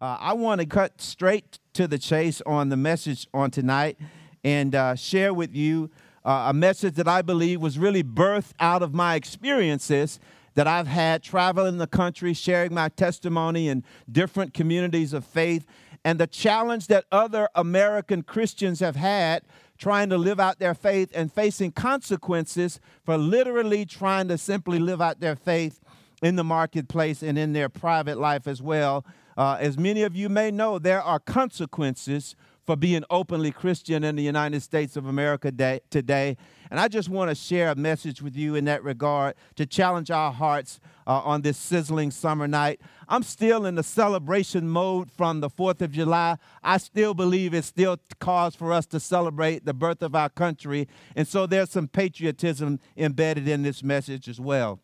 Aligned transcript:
Uh, 0.00 0.16
I 0.20 0.32
want 0.34 0.60
to 0.60 0.66
cut 0.66 1.00
straight 1.00 1.58
to 1.72 1.88
the 1.88 1.98
chase 1.98 2.40
on 2.46 2.68
the 2.68 2.76
message 2.76 3.26
on 3.34 3.50
tonight 3.50 3.98
and 4.44 4.72
uh, 4.72 4.94
share 4.94 5.34
with 5.34 5.56
you 5.56 5.90
uh, 6.24 6.46
a 6.50 6.52
message 6.52 6.94
that 6.94 7.08
I 7.08 7.20
believe 7.20 7.60
was 7.60 7.80
really 7.80 8.04
birthed 8.04 8.52
out 8.60 8.80
of 8.84 8.94
my 8.94 9.16
experiences 9.16 10.20
that 10.54 10.68
I've 10.68 10.86
had 10.86 11.24
traveling 11.24 11.78
the 11.78 11.88
country, 11.88 12.32
sharing 12.32 12.72
my 12.72 12.90
testimony 12.90 13.68
in 13.68 13.82
different 14.10 14.54
communities 14.54 15.12
of 15.12 15.24
faith, 15.24 15.66
and 16.04 16.20
the 16.20 16.28
challenge 16.28 16.86
that 16.86 17.04
other 17.10 17.48
American 17.56 18.22
Christians 18.22 18.78
have 18.78 18.94
had 18.94 19.42
trying 19.78 20.10
to 20.10 20.18
live 20.18 20.38
out 20.38 20.60
their 20.60 20.74
faith 20.74 21.10
and 21.12 21.32
facing 21.32 21.72
consequences 21.72 22.78
for 23.04 23.18
literally 23.18 23.84
trying 23.84 24.28
to 24.28 24.38
simply 24.38 24.78
live 24.78 25.00
out 25.00 25.18
their 25.18 25.34
faith 25.34 25.80
in 26.22 26.36
the 26.36 26.44
marketplace 26.44 27.20
and 27.20 27.36
in 27.36 27.52
their 27.52 27.68
private 27.68 28.18
life 28.18 28.46
as 28.46 28.62
well. 28.62 29.04
Uh, 29.38 29.56
as 29.60 29.78
many 29.78 30.02
of 30.02 30.16
you 30.16 30.28
may 30.28 30.50
know, 30.50 30.80
there 30.80 31.00
are 31.00 31.20
consequences 31.20 32.34
for 32.66 32.74
being 32.74 33.04
openly 33.08 33.52
Christian 33.52 34.02
in 34.02 34.16
the 34.16 34.22
United 34.22 34.60
States 34.62 34.96
of 34.96 35.06
America 35.06 35.52
day, 35.52 35.80
today. 35.90 36.36
And 36.72 36.80
I 36.80 36.88
just 36.88 37.08
want 37.08 37.30
to 37.30 37.36
share 37.36 37.70
a 37.70 37.76
message 37.76 38.20
with 38.20 38.34
you 38.34 38.56
in 38.56 38.64
that 38.64 38.82
regard 38.82 39.36
to 39.54 39.64
challenge 39.64 40.10
our 40.10 40.32
hearts 40.32 40.80
uh, 41.06 41.20
on 41.20 41.42
this 41.42 41.56
sizzling 41.56 42.10
summer 42.10 42.48
night. 42.48 42.80
I'm 43.08 43.22
still 43.22 43.64
in 43.64 43.76
the 43.76 43.84
celebration 43.84 44.68
mode 44.68 45.08
from 45.08 45.38
the 45.38 45.48
4th 45.48 45.82
of 45.82 45.92
July. 45.92 46.36
I 46.64 46.78
still 46.78 47.14
believe 47.14 47.54
it's 47.54 47.68
still 47.68 47.96
cause 48.18 48.56
for 48.56 48.72
us 48.72 48.86
to 48.86 48.98
celebrate 48.98 49.64
the 49.64 49.72
birth 49.72 50.02
of 50.02 50.16
our 50.16 50.30
country. 50.30 50.88
And 51.14 51.28
so 51.28 51.46
there's 51.46 51.70
some 51.70 51.86
patriotism 51.86 52.80
embedded 52.96 53.46
in 53.46 53.62
this 53.62 53.84
message 53.84 54.28
as 54.28 54.40
well. 54.40 54.80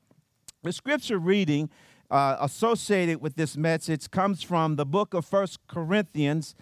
The 0.63 0.73
scripture 0.73 1.19
reading 1.19 1.71
uh, 2.15 2.37
associated 2.41 3.21
with 3.21 3.35
this 3.35 3.57
message 3.57 4.09
comes 4.09 4.41
from 4.41 4.77
the 4.77 4.87
book 4.87 5.15
of 5.15 5.27
First 5.27 5.59
Corinthians, 5.67 6.55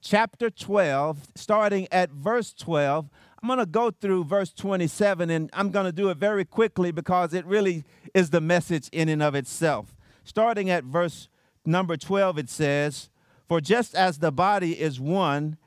chapter 0.00 0.48
12, 0.48 1.28
starting 1.34 1.86
at 1.92 2.10
verse 2.10 2.54
12. 2.54 3.10
I'm 3.42 3.46
going 3.46 3.58
to 3.58 3.66
go 3.66 3.90
through 3.90 4.24
verse 4.24 4.50
27, 4.54 5.28
and 5.28 5.50
I'm 5.52 5.70
going 5.70 5.84
to 5.84 5.92
do 5.92 6.08
it 6.08 6.16
very 6.16 6.46
quickly 6.46 6.90
because 6.90 7.34
it 7.34 7.44
really 7.44 7.84
is 8.14 8.30
the 8.30 8.40
message 8.40 8.88
in 8.92 9.10
and 9.10 9.22
of 9.22 9.34
itself. 9.34 9.94
Starting 10.24 10.70
at 10.70 10.84
verse 10.84 11.28
number 11.66 11.98
12, 11.98 12.38
it 12.38 12.48
says, 12.48 13.10
For 13.46 13.60
just 13.60 13.94
as 13.94 14.20
the 14.20 14.32
body 14.32 14.80
is 14.80 14.98
one 14.98 15.58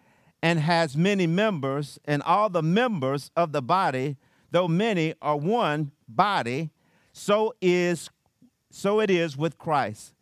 and 0.42 0.62
has 0.62 0.98
many 0.98 1.28
members, 1.28 2.00
and 2.06 2.24
all 2.24 2.50
the 2.50 2.64
members 2.64 3.30
of 3.38 3.52
the 3.52 3.62
body, 3.62 4.18
though 4.50 4.68
many, 4.68 5.14
are 5.22 5.38
one 5.38 5.92
body, 6.08 6.72
so 7.14 7.54
is 7.62 8.10
so 8.78 9.00
it 9.00 9.10
is 9.10 9.36
with 9.36 9.58
Christ. 9.58 10.14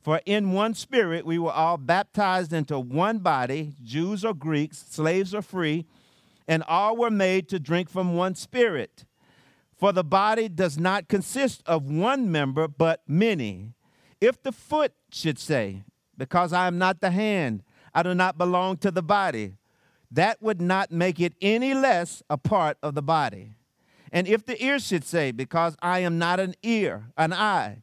For 0.00 0.22
in 0.24 0.52
one 0.52 0.72
spirit 0.72 1.26
we 1.26 1.38
were 1.38 1.52
all 1.52 1.76
baptized 1.76 2.54
into 2.54 2.80
one 2.80 3.18
body, 3.18 3.74
Jews 3.84 4.24
or 4.24 4.32
Greeks, 4.32 4.82
slaves 4.88 5.34
or 5.34 5.42
free, 5.42 5.84
and 6.46 6.62
all 6.62 6.96
were 6.96 7.10
made 7.10 7.50
to 7.50 7.60
drink 7.60 7.90
from 7.90 8.16
one 8.16 8.34
spirit. 8.34 9.04
For 9.76 9.92
the 9.92 10.04
body 10.04 10.48
does 10.48 10.78
not 10.78 11.08
consist 11.08 11.62
of 11.66 11.90
one 11.90 12.32
member, 12.32 12.66
but 12.66 13.02
many. 13.06 13.74
If 14.22 14.42
the 14.42 14.52
foot 14.52 14.94
should 15.12 15.38
say, 15.38 15.82
Because 16.16 16.54
I 16.54 16.66
am 16.66 16.78
not 16.78 17.02
the 17.02 17.10
hand, 17.10 17.62
I 17.94 18.02
do 18.02 18.14
not 18.14 18.38
belong 18.38 18.78
to 18.78 18.90
the 18.90 19.02
body, 19.02 19.56
that 20.10 20.42
would 20.42 20.62
not 20.62 20.90
make 20.90 21.20
it 21.20 21.34
any 21.42 21.74
less 21.74 22.22
a 22.30 22.38
part 22.38 22.78
of 22.82 22.94
the 22.94 23.02
body. 23.02 23.52
And 24.10 24.26
if 24.26 24.46
the 24.46 24.60
ear 24.64 24.78
should 24.78 25.04
say, 25.04 25.30
Because 25.30 25.76
I 25.82 25.98
am 25.98 26.16
not 26.18 26.40
an 26.40 26.54
ear, 26.62 27.10
an 27.18 27.34
eye, 27.34 27.82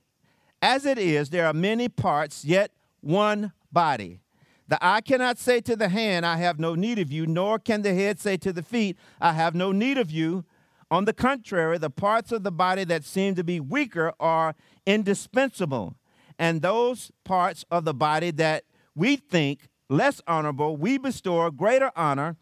As 0.61 0.85
it 0.85 0.97
is, 0.97 1.29
there 1.29 1.47
are 1.47 1.53
many 1.53 1.89
parts, 1.89 2.45
yet 2.45 2.71
one 3.01 3.51
body. 3.71 4.19
The 4.67 4.77
eye 4.81 5.01
cannot 5.01 5.37
say 5.37 5.59
to 5.61 5.75
the 5.75 5.89
hand, 5.89 6.25
I 6.25 6.37
have 6.37 6.59
no 6.59 6.75
need 6.75 6.99
of 6.99 7.11
you, 7.11 7.25
nor 7.25 7.59
can 7.59 7.81
the 7.81 7.93
head 7.93 8.19
say 8.19 8.37
to 8.37 8.53
the 8.53 8.63
feet, 8.63 8.97
I 9.19 9.33
have 9.33 9.55
no 9.55 9.71
need 9.71 9.97
of 9.97 10.11
you. 10.11 10.45
On 10.89 11.05
the 11.05 11.13
contrary, 11.13 11.77
the 11.77 11.89
parts 11.89 12.31
of 12.31 12.43
the 12.43 12.51
body 12.51 12.83
that 12.85 13.03
seem 13.03 13.35
to 13.35 13.43
be 13.43 13.59
weaker 13.59 14.13
are 14.19 14.55
indispensable. 14.85 15.95
And 16.37 16.61
those 16.61 17.11
parts 17.23 17.65
of 17.71 17.85
the 17.85 17.93
body 17.93 18.31
that 18.31 18.63
we 18.95 19.15
think 19.15 19.67
less 19.89 20.21
honorable, 20.27 20.77
we 20.77 20.97
bestow 20.97 21.49
greater 21.49 21.91
honor, 21.95 22.37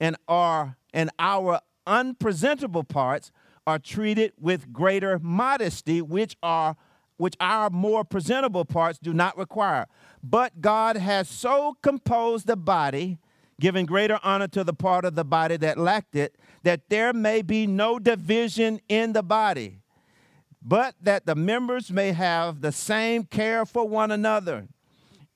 and 0.00 0.16
are 0.26 0.76
and 0.92 1.10
our 1.18 1.60
unpresentable 1.86 2.84
parts 2.84 3.30
are 3.66 3.78
treated 3.78 4.32
with 4.38 4.72
greater 4.72 5.18
modesty, 5.18 6.00
which 6.00 6.36
are 6.42 6.76
which 7.16 7.34
our 7.40 7.70
more 7.70 8.04
presentable 8.04 8.64
parts 8.64 8.98
do 8.98 9.12
not 9.12 9.36
require. 9.36 9.86
But 10.22 10.60
God 10.60 10.96
has 10.96 11.28
so 11.28 11.76
composed 11.82 12.46
the 12.46 12.56
body, 12.56 13.18
giving 13.60 13.86
greater 13.86 14.18
honor 14.22 14.48
to 14.48 14.64
the 14.64 14.72
part 14.72 15.04
of 15.04 15.14
the 15.14 15.24
body 15.24 15.56
that 15.58 15.78
lacked 15.78 16.16
it, 16.16 16.36
that 16.62 16.88
there 16.88 17.12
may 17.12 17.42
be 17.42 17.66
no 17.66 17.98
division 17.98 18.80
in 18.88 19.12
the 19.12 19.22
body, 19.22 19.80
but 20.62 20.94
that 21.00 21.26
the 21.26 21.34
members 21.34 21.90
may 21.90 22.12
have 22.12 22.60
the 22.60 22.72
same 22.72 23.24
care 23.24 23.64
for 23.64 23.86
one 23.86 24.10
another. 24.10 24.66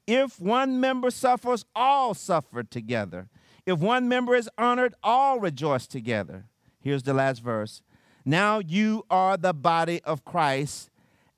If 0.07 0.41
one 0.41 0.81
member 0.81 1.11
suffers, 1.11 1.67
all 1.75 2.15
suffer 2.15 2.63
together. 2.63 3.29
If 3.67 3.79
one 3.79 4.09
member 4.09 4.35
is 4.35 4.49
honored, 4.57 4.95
all 5.03 5.39
rejoice 5.39 5.87
together. 5.87 6.47
Here's 6.81 7.03
the 7.03 7.13
last 7.13 7.43
verse. 7.43 7.83
Now 8.25 8.59
you 8.59 9.05
are 9.11 9.37
the 9.37 9.53
body 9.53 10.03
of 10.05 10.25
Christ 10.25 10.89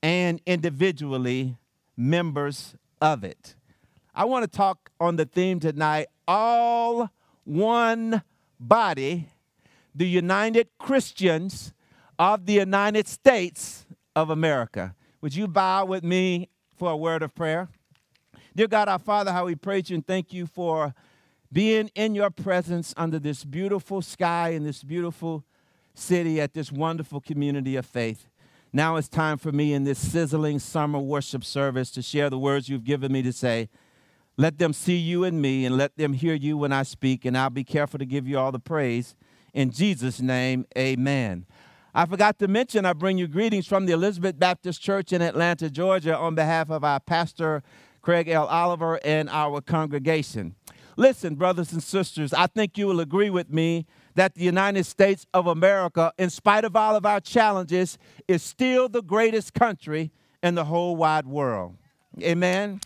and 0.03 0.41
individually 0.47 1.57
members 1.97 2.75
of 3.01 3.25
it. 3.25 3.55
I 4.15 4.25
want 4.25 4.51
to 4.51 4.57
talk 4.57 4.91
on 4.99 5.17
the 5.17 5.25
theme 5.25 5.61
tonight 5.61 6.09
all 6.27 7.11
one 7.45 8.23
body, 8.59 9.29
the 9.95 10.07
United 10.07 10.69
Christians 10.79 11.73
of 12.19 12.47
the 12.47 12.55
United 12.55 13.09
States 13.09 13.87
of 14.15 14.31
America. 14.31 14.95
Would 15.21 15.35
you 15.35 15.49
bow 15.49 15.85
with 15.85 16.05
me 16.05 16.49
for 16.77 16.91
a 16.91 16.97
word 16.97 17.23
of 17.23 17.35
prayer? 17.35 17.69
Dear 18.55 18.69
God, 18.69 18.89
our 18.89 18.99
Father, 18.99 19.33
how 19.33 19.47
we 19.47 19.55
praise 19.55 19.91
you 19.91 19.97
and 19.97 20.07
thank 20.07 20.33
you 20.33 20.47
for 20.47 20.95
being 21.53 21.91
in 21.95 22.15
your 22.15 22.31
presence 22.31 22.95
under 22.97 23.19
this 23.19 23.45
beautiful 23.45 24.03
sky 24.03 24.51
in 24.51 24.65
this 24.65 24.83
beautiful 24.83 25.45
city 25.95 26.41
at 26.41 26.55
this 26.55 26.71
wonderful 26.71 27.21
community 27.21 27.77
of 27.77 27.87
faith. 27.87 28.27
Now 28.73 28.95
it's 28.97 29.09
time 29.09 29.37
for 29.37 29.51
me 29.51 29.73
in 29.73 29.83
this 29.83 29.99
sizzling 29.99 30.61
summer 30.61 31.01
worship 31.01 31.43
service 31.43 31.91
to 31.91 32.03
share 32.03 32.31
the 32.31 32.39
words 32.39 32.69
you've 32.69 32.85
given 32.85 33.11
me 33.11 33.21
to 33.23 33.33
say. 33.33 33.69
Let 34.37 34.59
them 34.59 34.73
see 34.73 34.97
you 34.97 35.25
and 35.25 35.43
me, 35.43 35.67
and 35.67 35.77
let 35.77 35.97
them 35.97 36.13
hear 36.13 36.35
you 36.35 36.57
when 36.57 36.73
I 36.73 36.85
speak, 36.85 37.25
and 37.25 37.37
I'll 37.37 37.51
be 37.51 37.65
careful 37.65 37.99
to 37.99 38.07
give 38.07 38.29
you 38.29 38.39
all 38.39 38.53
the 38.53 38.61
praise. 38.61 39.17
In 39.53 39.73
Jesus' 39.73 40.21
name, 40.21 40.67
amen. 40.79 41.47
I 41.93 42.07
forgot 42.07 42.39
to 42.39 42.47
mention, 42.47 42.87
I 42.87 42.93
bring 42.93 43.19
you 43.19 43.27
greetings 43.27 43.67
from 43.67 43.87
the 43.87 43.93
Elizabeth 43.93 44.39
Baptist 44.39 44.81
Church 44.81 45.13
in 45.13 45.21
Atlanta, 45.21 45.69
Georgia, 45.69 46.17
on 46.17 46.37
behalf 46.37 46.71
of 46.71 46.85
our 46.85 47.01
pastor, 47.01 47.65
Craig 48.03 48.29
L. 48.29 48.47
Oliver, 48.47 49.01
and 49.05 49.29
our 49.29 49.61
congregation. 49.61 50.55
Listen, 50.97 51.35
brothers 51.35 51.73
and 51.73 51.83
sisters, 51.83 52.33
I 52.33 52.47
think 52.47 52.79
you 52.79 52.87
will 52.87 53.01
agree 53.01 53.31
with 53.31 53.51
me 53.51 53.85
that 54.21 54.35
the 54.35 54.45
United 54.45 54.85
States 54.85 55.27
of 55.33 55.47
America, 55.47 56.13
in 56.19 56.29
spite 56.29 56.67
of 56.67 56.77
all 56.77 56.95
of 56.95 57.07
our 57.07 57.21
challenges, 57.21 57.97
is 58.29 58.43
still 58.43 58.87
the 58.87 59.01
greatest 59.01 59.55
country 59.55 60.11
in 60.43 60.55
the 60.55 60.65
whole 60.67 60.95
wide 60.95 61.27
world. 61.27 61.75
Amen. 62.21 62.81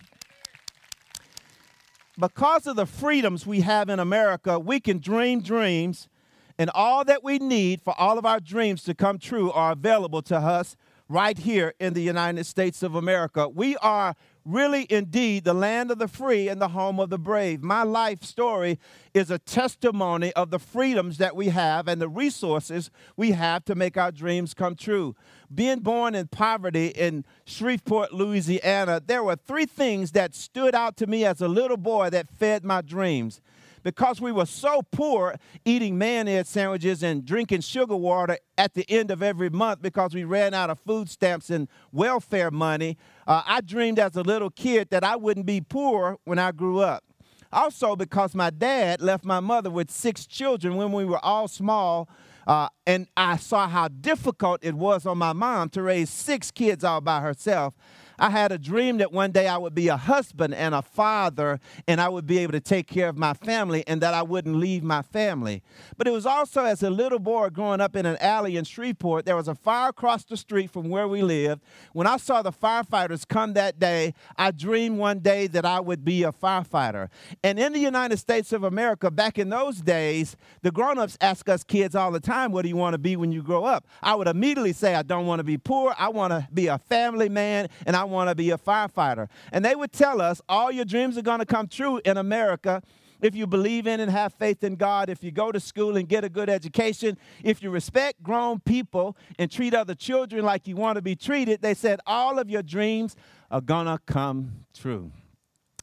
Because 2.17 2.69
of 2.69 2.77
the 2.77 2.87
freedoms 2.87 3.49
we 3.49 3.63
have 3.63 3.89
in 3.89 3.99
America, 3.99 4.61
we 4.61 4.79
can 4.79 5.01
dream 5.01 5.41
dreams, 5.41 6.09
and 6.57 6.71
all 6.73 7.05
that 7.05 7.25
we 7.25 7.41
need 7.41 7.83
for 7.83 7.99
all 7.99 8.17
of 8.17 8.25
our 8.25 8.39
dreams 8.39 8.85
to 8.85 8.95
come 8.95 9.19
true 9.19 9.51
are 9.51 9.73
available 9.73 10.23
to 10.23 10.37
us 10.37 10.77
right 11.09 11.37
here 11.37 11.75
in 11.79 11.93
the 11.93 12.03
United 12.03 12.45
States 12.47 12.83
of 12.83 12.95
America. 12.95 13.49
We 13.49 13.77
are 13.77 14.15
really 14.45 14.87
indeed 14.91 15.45
the 15.45 15.55
land 15.55 15.91
of 15.91 15.99
the 15.99 16.09
free 16.09 16.49
and 16.49 16.61
the 16.61 16.69
home 16.69 17.01
of 17.01 17.11
the 17.11 17.19
brave. 17.19 17.63
My 17.63 17.83
life 17.83 18.23
story 18.23 18.79
is 19.15 19.31
a 19.31 19.39
testimony 19.39 20.33
of 20.35 20.51
the 20.51 20.59
freedoms 20.59 21.19
that 21.19 21.35
we 21.35 21.49
have 21.49 21.89
and 21.89 22.01
the 22.01 22.09
resources 22.09 22.91
we 23.17 23.33
have 23.33 23.65
to 23.65 23.75
make 23.75 23.97
our 23.97 24.13
dreams 24.13 24.53
come 24.53 24.77
true. 24.77 25.15
Being 25.55 25.81
born 25.81 26.15
in 26.15 26.29
poverty 26.29 26.89
in 26.89 27.25
Shreveport, 27.47 28.13
Louisiana, 28.13 29.01
there 29.05 29.23
were 29.23 29.37
three 29.37 29.67
things 29.67 30.13
that 30.13 30.35
stood 30.35 30.75
out 30.75 30.97
to 30.99 31.07
me 31.07 31.25
as 31.25 31.41
a 31.41 31.49
little 31.49 31.77
boy 31.77 32.11
that 32.11 32.31
fed 32.31 32.65
my 32.65 32.81
dreams 32.83 33.41
because 33.85 34.21
we 34.21 34.33
were 34.33 34.47
so 34.47 34.83
poor 34.91 35.37
eating 35.65 35.97
mayonnaise 35.97 36.49
sandwiches 36.49 37.05
and 37.05 37.25
drinking 37.25 37.61
sugar 37.61 37.95
water 37.95 38.39
at 38.59 38.75
the 38.75 38.85
end 38.91 39.13
of 39.13 39.23
every 39.23 39.51
month 39.51 39.81
because 39.81 40.15
we 40.15 40.25
ran 40.25 40.55
out 40.55 40.71
of 40.71 40.81
food 40.81 41.09
stamps 41.09 41.51
and 41.51 41.69
welfare 41.93 42.51
money, 42.51 42.97
uh, 43.29 43.43
I 43.47 43.61
dreamed 43.61 44.01
as 44.01 44.17
a 44.17 44.23
little 44.23 44.51
kid 44.51 44.89
that 44.91 45.05
I 45.05 45.15
wouldn't 45.15 45.47
be 45.47 45.61
poor 45.61 46.19
when 46.25 46.39
I 46.41 46.51
grew 46.51 46.81
up. 46.81 47.05
Also, 47.53 47.95
because 47.95 48.35
my 48.35 48.51
dad 48.51 49.01
left 49.01 49.25
my 49.25 49.39
mother 49.39 49.71
with 49.71 49.89
six 49.89 50.27
children 50.27 50.75
when 50.75 50.91
we 50.91 51.05
were 51.05 51.25
all 51.25 51.47
small. 51.47 52.09
Uh, 52.47 52.69
and 52.87 53.07
I 53.17 53.37
saw 53.37 53.69
how 53.69 53.89
difficult 53.89 54.61
it 54.63 54.75
was 54.75 55.07
on 55.07 55.19
my 55.19 55.33
mom 55.33 55.69
to 55.71 55.83
raise 55.83 56.11
six 56.11 56.51
kids 56.51 56.85
all 56.85 57.01
by 57.01 57.21
herself. 57.21 57.75
I 58.19 58.31
had 58.31 58.53
a 58.53 58.59
dream 58.59 58.99
that 58.99 59.13
one 59.13 59.33
day 59.33 59.49
I 59.49 59.57
would 59.57 59.75
be 59.75 59.89
a 59.89 59.97
husband 59.97 60.55
and 60.55 60.75
a 60.75 60.83
father 60.83 61.61
and 61.89 62.01
I 62.01 62.09
would 62.09 62.27
be 62.27 62.39
able 62.39 62.53
to 62.53 62.61
take 62.61 62.87
care 62.87 63.09
of 63.09 63.17
my 63.17 63.35
family 63.35 63.85
and 63.87 64.01
that 64.01 64.15
I 64.15 64.23
wouldn't 64.23 64.57
leave 64.57 64.83
my 64.83 65.03
family. 65.03 65.63
But 65.97 66.07
it 66.07 66.13
was 66.13 66.27
also 66.27 66.65
as 66.65 66.83
a 66.83 66.91
little 66.91 67.19
boy 67.19 67.51
growing 67.51 67.81
up 67.81 67.97
in 67.97 68.07
an 68.07 68.17
alley 68.21 68.57
in 68.57 68.65
Shreveport, 68.65 69.25
there 69.25 69.37
was 69.37 69.49
a 69.49 69.55
fire 69.55 69.89
across 69.89 70.25
the 70.25 70.37
street 70.37 70.71
from 70.71 70.89
where 70.89 71.09
we 71.09 71.23
lived. 71.23 71.63
When 71.93 72.07
I 72.07 72.17
saw 72.17 72.43
the 72.43 72.53
firefighters 72.53 73.27
come 73.27 73.55
that 73.55 73.79
day, 73.79 74.15
I 74.37 74.51
dreamed 74.51 74.99
one 74.99 75.19
day 75.19 75.47
that 75.49 75.65
I 75.65 75.81
would 75.81 76.05
be 76.05 76.23
a 76.23 76.33
firefighter. 76.33 77.09
And 77.43 77.59
in 77.59 77.73
the 77.73 77.81
United 77.81 78.19
States 78.19 78.53
of 78.53 78.63
America, 78.65 79.11
back 79.11 79.39
in 79.39 79.49
those 79.49 79.81
days, 79.81 80.37
the 80.63 80.71
grown 80.71 80.99
ups 80.99 81.19
ask 81.21 81.49
us 81.49 81.65
kids 81.65 81.95
all 81.95 82.11
the 82.11 82.21
time, 82.21 82.53
What 82.53 82.63
do 82.63 82.69
you 82.69 82.77
want 82.77 82.95
to 82.95 82.99
be 82.99 83.17
when 83.17 83.33
you 83.33 83.43
grow 83.43 83.65
up? 83.65 83.87
I 84.03 84.15
would 84.15 84.29
immediately 84.29 84.73
say, 84.73 84.95
I 84.95 85.03
don't 85.03 85.27
want 85.27 85.41
to 85.41 85.45
be 85.45 85.59
poor. 85.59 85.95
I 85.99 86.09
want 86.09 86.33
to 86.33 86.47
be 86.53 86.69
a 86.69 86.79
family 86.79 87.29
man 87.29 87.69
and 87.87 87.97
I 87.97 88.04
I 88.05 88.07
want 88.07 88.29
to 88.29 88.35
be 88.35 88.51
a 88.51 88.59
firefighter. 88.59 89.29
And 89.51 89.65
they 89.65 89.75
would 89.75 89.91
tell 89.91 90.21
us 90.21 90.43
all 90.47 90.71
your 90.71 90.85
dreams 90.85 91.17
are 91.17 91.23
going 91.23 91.39
to 91.39 91.47
come 91.47 91.69
true 91.69 92.03
in 92.05 92.19
America 92.19 92.83
if 93.23 93.35
you 93.35 93.47
believe 93.47 93.87
in 93.87 94.01
and 94.01 94.11
have 94.11 94.35
faith 94.35 94.63
in 94.63 94.77
God, 94.77 95.09
if 95.09 95.25
you 95.25 95.31
go 95.31 95.51
to 95.51 95.59
school 95.59 95.97
and 95.97 96.07
get 96.07 96.25
a 96.25 96.29
good 96.29 96.51
education, 96.51 97.17
if 97.43 97.63
you 97.63 97.71
respect 97.71 98.23
grown 98.23 98.61
people 98.61 99.17
and 99.39 99.51
treat 99.51 99.73
other 99.73 99.95
children 99.95 100.45
like 100.45 100.69
you 100.69 100.77
want 100.77 100.97
to 100.97 101.03
be 101.03 101.17
treated, 101.17 101.63
they 101.63 101.73
said 101.73 102.01
all 102.07 102.39
of 102.39 102.51
your 102.51 102.63
dreams 102.63 103.17
are 103.51 103.63
going 103.63 103.87
to 103.87 103.99
come 104.05 104.67
true. 104.75 105.11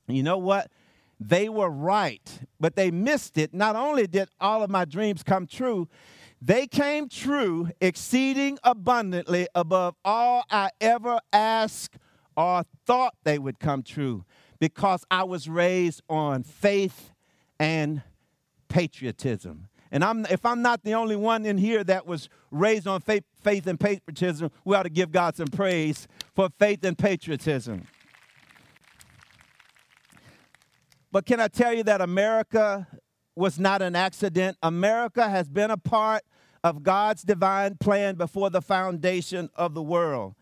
You 0.08 0.22
know 0.22 0.38
what? 0.38 0.70
They 1.20 1.50
were 1.50 1.72
right, 1.72 2.42
but 2.60 2.76
they 2.76 2.92
missed 2.92 3.40
it. 3.40 3.56
Not 3.56 3.76
only 3.76 4.06
did 4.06 4.30
all 4.40 4.62
of 4.62 4.70
my 4.70 4.86
dreams 4.86 5.24
come 5.24 5.48
true, 5.48 5.88
they 6.40 6.68
came 6.68 7.10
true, 7.10 7.70
exceeding 7.82 8.60
abundantly 8.64 9.48
above 9.56 9.96
all 10.06 10.44
I 10.52 10.70
ever 10.80 11.20
asked 11.34 11.98
or 12.36 12.64
thought 12.86 13.16
they 13.24 13.40
would 13.40 13.60
come 13.60 13.84
true 13.84 14.26
because 14.60 15.06
I 15.10 15.24
was 15.24 15.50
raised 15.50 16.02
on 16.10 16.44
faith 16.44 17.12
and 17.60 18.02
patriotism. 18.70 19.68
And 19.92 20.04
I'm, 20.04 20.26
if 20.28 20.46
I'm 20.46 20.62
not 20.62 20.84
the 20.84 20.94
only 20.94 21.18
one 21.18 21.46
in 21.46 21.58
here 21.58 21.84
that 21.84 22.08
was 22.08 22.30
raised 22.50 22.88
on 22.88 23.02
faith, 23.02 23.24
faith 23.44 23.68
and 23.68 23.80
patriotism, 23.80 24.50
we 24.64 24.76
ought 24.76 24.84
to 24.84 24.90
give 24.90 25.12
God 25.12 25.36
some 25.36 25.48
praise 25.48 26.08
for 26.34 26.50
faith 26.58 26.84
and 26.86 26.98
patriotism. 26.98 27.84
But 31.12 31.26
can 31.26 31.42
I 31.42 31.50
tell 31.50 31.74
you 31.74 31.84
that 31.84 32.00
America 32.00 32.88
was 33.36 33.60
not 33.60 33.82
an 33.82 33.96
accident? 33.96 34.58
America 34.64 35.28
has 35.28 35.50
been 35.50 35.72
a 35.72 35.78
part 35.78 36.24
of 36.64 36.84
God's 36.84 37.24
divine 37.24 37.76
plan 37.76 38.16
before 38.16 38.50
the 38.50 38.62
foundation 38.62 39.50
of 39.56 39.74
the 39.74 39.82
world. 39.82 40.36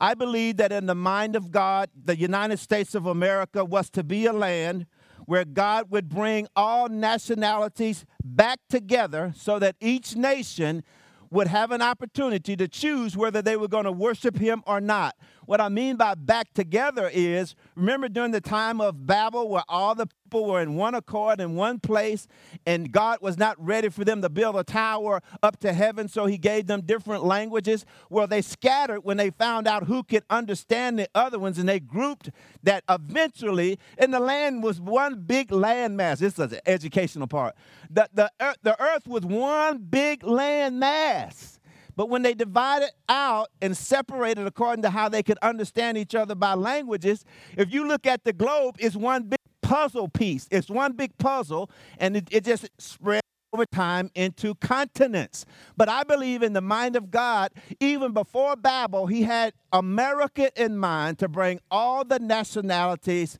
I 0.00 0.14
believe 0.14 0.58
that 0.58 0.72
in 0.72 0.86
the 0.86 0.94
mind 0.94 1.36
of 1.36 1.50
God, 1.50 1.90
the 2.04 2.16
United 2.16 2.58
States 2.58 2.94
of 2.94 3.06
America 3.06 3.64
was 3.64 3.90
to 3.90 4.04
be 4.04 4.26
a 4.26 4.32
land 4.32 4.86
where 5.24 5.44
God 5.44 5.90
would 5.90 6.08
bring 6.08 6.46
all 6.54 6.88
nationalities 6.88 8.04
back 8.22 8.60
together 8.68 9.32
so 9.36 9.58
that 9.58 9.76
each 9.80 10.14
nation 10.14 10.84
would 11.30 11.48
have 11.48 11.72
an 11.72 11.82
opportunity 11.82 12.56
to 12.56 12.68
choose 12.68 13.16
whether 13.16 13.42
they 13.42 13.56
were 13.56 13.68
going 13.68 13.84
to 13.84 13.92
worship 13.92 14.38
him 14.38 14.62
or 14.66 14.80
not. 14.80 15.16
What 15.44 15.60
I 15.60 15.68
mean 15.68 15.96
by 15.96 16.14
back 16.14 16.52
together 16.54 17.10
is 17.12 17.54
remember 17.74 18.08
during 18.08 18.30
the 18.30 18.40
time 18.40 18.80
of 18.80 19.06
Babel 19.06 19.48
where 19.48 19.64
all 19.68 19.94
the 19.94 20.06
people 20.26 20.44
were 20.44 20.60
in 20.60 20.74
one 20.74 20.96
accord 20.96 21.40
in 21.40 21.54
one 21.54 21.78
place 21.78 22.26
and 22.66 22.90
God 22.90 23.18
was 23.20 23.38
not 23.38 23.54
ready 23.64 23.88
for 23.88 24.04
them 24.04 24.22
to 24.22 24.28
build 24.28 24.56
a 24.56 24.64
tower 24.64 25.22
up 25.40 25.60
to 25.60 25.72
heaven 25.72 26.08
so 26.08 26.26
he 26.26 26.36
gave 26.36 26.66
them 26.66 26.80
different 26.80 27.24
languages. 27.24 27.86
Well 28.10 28.26
they 28.26 28.42
scattered 28.42 29.04
when 29.04 29.18
they 29.18 29.30
found 29.30 29.68
out 29.68 29.84
who 29.84 30.02
could 30.02 30.24
understand 30.28 30.98
the 30.98 31.08
other 31.14 31.38
ones 31.38 31.58
and 31.58 31.68
they 31.68 31.78
grouped 31.78 32.30
that 32.64 32.82
eventually 32.88 33.78
and 33.98 34.12
the 34.12 34.18
land 34.18 34.64
was 34.64 34.80
one 34.80 35.20
big 35.20 35.50
landmass. 35.50 36.18
This 36.18 36.38
is 36.40 36.50
the 36.50 36.68
educational 36.68 37.28
part. 37.28 37.54
The, 37.88 38.08
the, 38.12 38.32
earth, 38.40 38.56
the 38.64 38.82
earth 38.82 39.06
was 39.06 39.24
one 39.24 39.78
big 39.78 40.24
land 40.24 40.80
mass 40.80 41.56
but 41.96 42.10
when 42.10 42.22
they 42.22 42.34
divided 42.34 42.90
out 43.08 43.48
and 43.62 43.74
separated 43.74 44.46
according 44.46 44.82
to 44.82 44.90
how 44.90 45.08
they 45.08 45.22
could 45.22 45.38
understand 45.38 45.96
each 45.96 46.14
other 46.14 46.34
by 46.34 46.52
languages, 46.52 47.24
if 47.56 47.72
you 47.72 47.88
look 47.88 48.06
at 48.06 48.22
the 48.22 48.34
globe, 48.34 48.76
it's 48.78 48.94
one 48.94 49.22
big 49.22 49.35
puzzle 49.66 50.08
piece. 50.08 50.46
It's 50.50 50.70
one 50.70 50.92
big 50.92 51.16
puzzle, 51.18 51.70
and 51.98 52.16
it, 52.16 52.28
it 52.30 52.44
just 52.44 52.68
spread 52.78 53.20
over 53.52 53.66
time 53.66 54.10
into 54.14 54.54
continents. 54.56 55.44
But 55.76 55.88
I 55.88 56.04
believe 56.04 56.42
in 56.42 56.52
the 56.52 56.60
mind 56.60 56.94
of 56.94 57.10
God, 57.10 57.52
even 57.80 58.12
before 58.12 58.54
Babel, 58.56 59.06
he 59.06 59.22
had 59.22 59.54
America 59.72 60.50
in 60.62 60.76
mind 60.76 61.18
to 61.18 61.28
bring 61.28 61.60
all 61.70 62.04
the 62.04 62.18
nationalities 62.18 63.38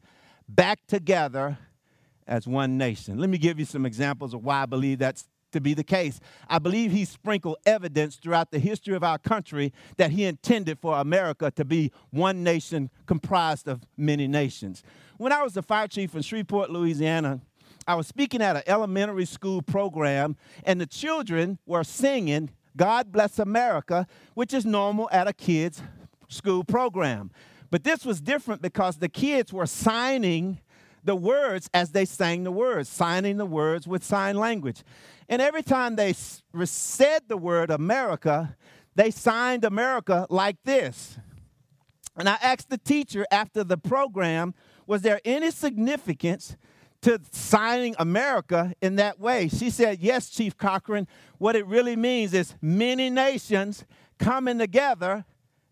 back 0.49 0.81
together 0.87 1.59
as 2.27 2.47
one 2.47 2.77
nation. 2.77 3.19
Let 3.19 3.31
me 3.31 3.39
give 3.39 3.59
you 3.59 3.65
some 3.65 3.87
examples 3.87 4.35
of 4.35 4.43
why 4.43 4.63
I 4.63 4.67
believe 4.67 4.99
that's 4.99 5.29
to 5.53 5.61
be 5.61 5.75
the 5.75 5.85
case. 5.85 6.21
I 6.49 6.59
believe 6.59 6.93
he 6.93 7.05
sprinkled 7.05 7.57
evidence 7.65 8.17
throughout 8.17 8.51
the 8.51 8.59
history 8.59 8.95
of 8.95 9.05
our 9.05 9.19
country 9.19 9.73
that 9.97 10.11
he 10.11 10.25
intended 10.25 10.79
for 10.79 10.99
America 10.99 11.51
to 11.53 11.65
be 11.65 11.93
one 12.11 12.43
nation 12.43 12.91
comprised 13.07 13.69
of 13.69 13.87
many 13.97 14.27
nations. 14.29 14.83
When 15.19 15.33
I 15.33 15.43
was 15.43 15.55
the 15.55 15.63
fire 15.63 15.89
chief 15.89 16.15
in 16.15 16.21
Shreveport, 16.21 16.71
Louisiana, 16.71 17.41
I 17.89 17.95
was 17.95 18.07
speaking 18.07 18.43
at 18.43 18.57
an 18.57 18.63
elementary 18.67 19.25
school 19.25 19.63
program, 19.63 20.37
and 20.65 20.79
the 20.81 20.87
children 20.87 21.59
were 21.65 21.85
singing 21.85 22.51
God 22.77 23.13
Bless 23.13 23.39
America, 23.39 24.07
which 24.35 24.53
is 24.53 24.67
normal 24.67 25.09
at 25.11 25.27
a 25.27 25.33
kid's 25.33 25.81
school 26.29 26.65
program. 26.65 27.31
But 27.71 27.83
this 27.83 28.05
was 28.05 28.21
different 28.21 28.61
because 28.61 28.99
the 28.99 29.09
kids 29.09 29.53
were 29.53 29.67
signing 29.67 30.61
the 31.03 31.17
words 31.17 31.71
as 31.73 31.93
they 31.93 32.05
sang 32.05 32.45
the 32.45 32.53
words, 32.53 32.89
signing 32.89 33.39
the 33.39 33.47
words 33.47 33.89
with 33.89 34.05
sign 34.05 34.37
language. 34.37 34.83
And 35.29 35.41
every 35.41 35.63
time 35.63 35.97
they 35.97 36.13
said 36.13 37.23
the 37.29 37.39
word 37.39 37.71
America, 37.71 38.55
they 38.95 39.11
signed 39.11 39.65
America 39.65 40.27
like 40.29 40.57
this. 40.65 41.17
And 42.17 42.29
I 42.29 42.37
asked 42.43 42.69
the 42.69 42.79
teacher 42.79 43.27
after 43.31 43.65
the 43.65 43.77
program, 43.79 44.55
was 44.87 45.03
there 45.03 45.21
any 45.25 45.51
significance 45.51 46.57
to 47.03 47.21
signing 47.31 47.95
America 47.99 48.73
in 48.81 48.97
that 48.97 49.21
way? 49.21 49.49
She 49.49 49.71
said, 49.71 50.01
Yes, 50.01 50.31
Chief 50.31 50.57
Cochran. 50.57 51.07
What 51.39 51.57
it 51.57 51.67
really 51.67 51.97
means 51.97 52.35
is 52.35 52.55
many 52.61 53.11
nations 53.11 53.85
coming 54.19 54.59
together 54.59 55.25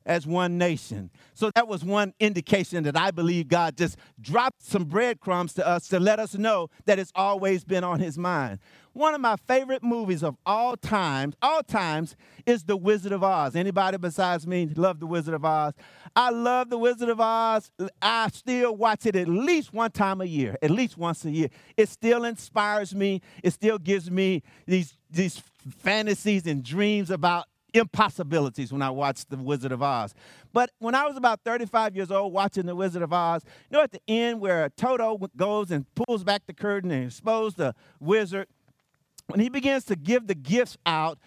as 0.06 0.26
one 0.26 0.58
nation. 0.58 1.10
So 1.32 1.50
that 1.54 1.66
was 1.66 1.84
one 1.84 2.12
indication 2.20 2.84
that 2.84 2.96
I 2.96 3.10
believe 3.10 3.48
God 3.48 3.76
just 3.76 3.96
dropped 4.20 4.62
some 4.62 4.84
breadcrumbs 4.84 5.54
to 5.54 5.66
us 5.66 5.88
to 5.88 5.98
let 5.98 6.18
us 6.18 6.34
know 6.34 6.68
that 6.84 6.98
it's 6.98 7.12
always 7.14 7.64
been 7.64 7.84
on 7.84 8.00
his 8.00 8.18
mind. 8.18 8.58
One 8.94 9.12
of 9.12 9.20
my 9.20 9.34
favorite 9.48 9.82
movies 9.82 10.22
of 10.22 10.36
all 10.46 10.76
times, 10.76 11.34
all 11.42 11.64
times, 11.64 12.14
is 12.46 12.62
The 12.62 12.76
Wizard 12.76 13.10
of 13.10 13.24
Oz. 13.24 13.56
Anybody 13.56 13.98
besides 13.98 14.46
me 14.46 14.70
love 14.76 15.00
The 15.00 15.06
Wizard 15.06 15.34
of 15.34 15.44
Oz? 15.44 15.74
I 16.14 16.30
love 16.30 16.70
The 16.70 16.78
Wizard 16.78 17.08
of 17.08 17.20
Oz. 17.20 17.72
I 18.00 18.28
still 18.32 18.76
watch 18.76 19.04
it 19.04 19.16
at 19.16 19.26
least 19.26 19.74
one 19.74 19.90
time 19.90 20.20
a 20.20 20.24
year, 20.24 20.56
at 20.62 20.70
least 20.70 20.96
once 20.96 21.24
a 21.24 21.30
year. 21.32 21.48
It 21.76 21.88
still 21.88 22.24
inspires 22.24 22.94
me. 22.94 23.20
It 23.42 23.52
still 23.52 23.78
gives 23.78 24.10
me 24.12 24.44
these 24.64 24.96
these 25.10 25.42
fantasies 25.80 26.46
and 26.46 26.62
dreams 26.62 27.10
about 27.10 27.46
impossibilities 27.74 28.72
when 28.72 28.80
I 28.82 28.90
watched 28.90 29.28
The 29.28 29.36
Wizard 29.36 29.72
of 29.72 29.82
Oz. 29.82 30.14
But 30.52 30.70
when 30.78 30.94
I 30.94 31.04
was 31.06 31.16
about 31.16 31.40
35 31.44 31.96
years 31.96 32.10
old 32.10 32.32
watching 32.32 32.66
The 32.66 32.76
Wizard 32.76 33.02
of 33.02 33.12
Oz, 33.12 33.42
you 33.68 33.76
know, 33.76 33.82
at 33.82 33.90
the 33.90 34.00
end 34.06 34.40
where 34.40 34.68
Toto 34.70 35.18
goes 35.36 35.72
and 35.72 35.84
pulls 35.94 36.22
back 36.22 36.42
the 36.46 36.54
curtain 36.54 36.92
and 36.92 37.06
exposes 37.06 37.54
the 37.54 37.74
wizard, 37.98 38.46
when 39.26 39.40
he 39.40 39.48
begins 39.48 39.84
to 39.86 39.96
give 39.96 40.26
the 40.26 40.34
gifts 40.34 40.76
out, 40.86 41.18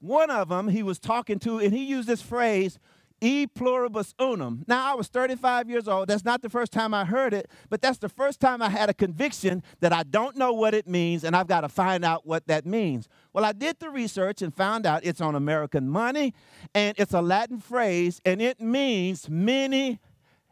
one 0.00 0.30
of 0.30 0.48
them 0.48 0.68
he 0.68 0.82
was 0.82 0.98
talking 0.98 1.38
to, 1.40 1.58
and 1.58 1.72
he 1.72 1.84
used 1.84 2.08
this 2.08 2.22
phrase, 2.22 2.78
E 3.20 3.46
pluribus 3.46 4.14
unum. 4.18 4.64
Now, 4.66 4.92
I 4.92 4.94
was 4.94 5.08
35 5.08 5.70
years 5.70 5.88
old. 5.88 6.08
That's 6.08 6.24
not 6.24 6.42
the 6.42 6.50
first 6.50 6.72
time 6.72 6.92
I 6.92 7.06
heard 7.06 7.32
it, 7.32 7.48
but 7.70 7.80
that's 7.80 7.98
the 7.98 8.08
first 8.10 8.38
time 8.38 8.60
I 8.60 8.68
had 8.68 8.90
a 8.90 8.94
conviction 8.94 9.62
that 9.80 9.94
I 9.94 10.02
don't 10.02 10.36
know 10.36 10.52
what 10.52 10.74
it 10.74 10.86
means 10.86 11.24
and 11.24 11.34
I've 11.34 11.46
got 11.46 11.62
to 11.62 11.70
find 11.70 12.04
out 12.04 12.26
what 12.26 12.46
that 12.48 12.66
means. 12.66 13.08
Well, 13.32 13.44
I 13.44 13.52
did 13.52 13.78
the 13.78 13.88
research 13.88 14.42
and 14.42 14.54
found 14.54 14.84
out 14.84 15.06
it's 15.06 15.22
on 15.22 15.34
American 15.34 15.88
money 15.88 16.34
and 16.74 16.94
it's 16.98 17.14
a 17.14 17.22
Latin 17.22 17.60
phrase 17.60 18.20
and 18.26 18.42
it 18.42 18.60
means 18.60 19.30
many 19.30 20.00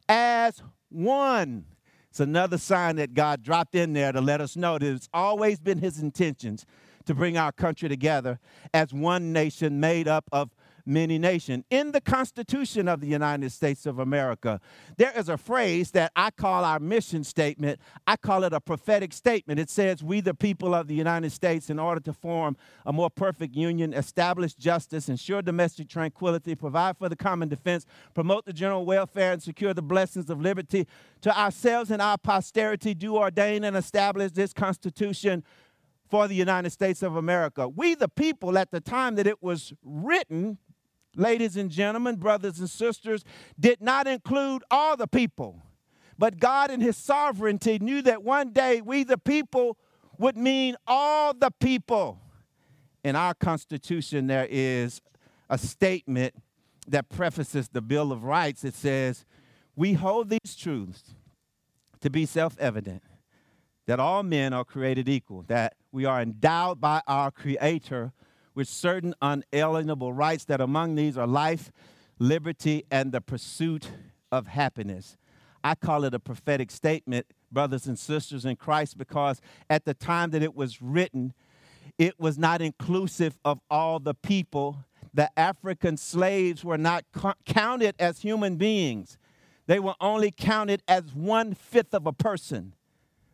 as 0.08 0.62
one. 0.88 1.66
It's 2.12 2.20
another 2.20 2.58
sign 2.58 2.96
that 2.96 3.14
God 3.14 3.42
dropped 3.42 3.74
in 3.74 3.94
there 3.94 4.12
to 4.12 4.20
let 4.20 4.42
us 4.42 4.54
know 4.54 4.78
that 4.78 4.86
it's 4.86 5.08
always 5.14 5.60
been 5.60 5.78
His 5.78 5.98
intentions 5.98 6.66
to 7.06 7.14
bring 7.14 7.38
our 7.38 7.52
country 7.52 7.88
together 7.88 8.38
as 8.74 8.92
one 8.92 9.32
nation 9.32 9.80
made 9.80 10.06
up 10.06 10.26
of 10.30 10.50
many 10.84 11.18
nations. 11.18 11.64
In 11.70 11.92
the 11.92 12.00
Constitution 12.00 12.88
of 12.88 13.00
the 13.00 13.06
United 13.06 13.50
States 13.52 13.86
of 13.86 13.98
America, 13.98 14.60
there 14.96 15.12
is 15.16 15.28
a 15.28 15.36
phrase 15.36 15.90
that 15.92 16.12
I 16.16 16.30
call 16.30 16.64
our 16.64 16.78
mission 16.80 17.24
statement. 17.24 17.80
I 18.06 18.16
call 18.16 18.44
it 18.44 18.52
a 18.52 18.60
prophetic 18.60 19.12
statement. 19.12 19.60
It 19.60 19.70
says, 19.70 20.02
We, 20.02 20.20
the 20.20 20.34
people 20.34 20.74
of 20.74 20.88
the 20.88 20.94
United 20.94 21.32
States, 21.32 21.70
in 21.70 21.78
order 21.78 22.00
to 22.00 22.12
form 22.12 22.56
a 22.84 22.92
more 22.92 23.10
perfect 23.10 23.54
union, 23.54 23.92
establish 23.92 24.54
justice, 24.54 25.08
ensure 25.08 25.42
domestic 25.42 25.88
tranquility, 25.88 26.54
provide 26.54 26.98
for 26.98 27.08
the 27.08 27.16
common 27.16 27.48
defense, 27.48 27.86
promote 28.14 28.44
the 28.44 28.52
general 28.52 28.84
welfare, 28.84 29.32
and 29.32 29.42
secure 29.42 29.74
the 29.74 29.82
blessings 29.82 30.30
of 30.30 30.40
liberty, 30.40 30.86
to 31.20 31.38
ourselves 31.38 31.90
and 31.90 32.02
our 32.02 32.18
posterity, 32.18 32.94
do 32.94 33.16
ordain 33.16 33.64
and 33.64 33.76
establish 33.76 34.32
this 34.32 34.52
Constitution 34.52 35.44
for 36.12 36.28
the 36.28 36.34
United 36.34 36.68
States 36.68 37.02
of 37.02 37.16
America. 37.16 37.66
We, 37.66 37.94
the 37.94 38.06
people, 38.06 38.58
at 38.58 38.70
the 38.70 38.82
time 38.82 39.14
that 39.14 39.26
it 39.26 39.42
was 39.42 39.72
written, 39.82 40.58
ladies 41.16 41.56
and 41.56 41.70
gentlemen, 41.70 42.16
brothers 42.16 42.58
and 42.58 42.68
sisters, 42.68 43.24
did 43.58 43.80
not 43.80 44.06
include 44.06 44.62
all 44.70 44.96
the 44.96 45.06
people. 45.06 45.62
But 46.18 46.38
God, 46.38 46.70
in 46.70 46.80
His 46.80 46.96
sovereignty, 46.96 47.78
knew 47.78 48.02
that 48.02 48.22
one 48.22 48.52
day 48.52 48.80
we, 48.80 49.04
the 49.04 49.18
people, 49.18 49.78
would 50.18 50.36
mean 50.36 50.76
all 50.86 51.34
the 51.34 51.50
people. 51.50 52.20
In 53.04 53.16
our 53.16 53.34
Constitution, 53.34 54.28
there 54.28 54.46
is 54.48 55.00
a 55.50 55.58
statement 55.58 56.34
that 56.86 57.08
prefaces 57.08 57.68
the 57.68 57.80
Bill 57.80 58.12
of 58.12 58.24
Rights. 58.24 58.64
It 58.64 58.74
says, 58.74 59.24
We 59.74 59.94
hold 59.94 60.28
these 60.28 60.54
truths 60.56 61.14
to 62.00 62.10
be 62.10 62.26
self 62.26 62.56
evident 62.58 63.02
that 63.86 63.98
all 63.98 64.22
men 64.22 64.52
are 64.52 64.64
created 64.64 65.08
equal, 65.08 65.42
that 65.48 65.74
we 65.90 66.04
are 66.04 66.22
endowed 66.22 66.80
by 66.80 67.02
our 67.06 67.30
Creator 67.30 68.12
with 68.54 68.68
certain 68.68 69.14
unalienable 69.22 70.12
rights, 70.12 70.44
that 70.46 70.60
among 70.60 70.94
these 70.94 71.16
are 71.16 71.26
life, 71.26 71.72
liberty, 72.18 72.84
and 72.90 73.12
the 73.12 73.20
pursuit 73.20 73.90
of 74.30 74.46
happiness. 74.46 75.16
I 75.64 75.74
call 75.74 76.04
it 76.04 76.14
a 76.14 76.18
prophetic 76.18 76.70
statement, 76.70 77.26
brothers 77.50 77.86
and 77.86 77.98
sisters 77.98 78.44
in 78.44 78.56
Christ, 78.56 78.98
because 78.98 79.40
at 79.70 79.84
the 79.84 79.94
time 79.94 80.30
that 80.30 80.42
it 80.42 80.56
was 80.56 80.82
written, 80.82 81.34
it 81.98 82.18
was 82.18 82.38
not 82.38 82.60
inclusive 82.60 83.38
of 83.44 83.60
all 83.70 84.00
the 84.00 84.14
people. 84.14 84.84
The 85.14 85.30
African 85.38 85.96
slaves 85.96 86.64
were 86.64 86.78
not 86.78 87.04
co- 87.12 87.34
counted 87.44 87.94
as 87.98 88.20
human 88.20 88.56
beings, 88.56 89.18
they 89.66 89.78
were 89.78 89.94
only 90.00 90.32
counted 90.32 90.82
as 90.88 91.14
one 91.14 91.54
fifth 91.54 91.94
of 91.94 92.06
a 92.06 92.12
person. 92.12 92.74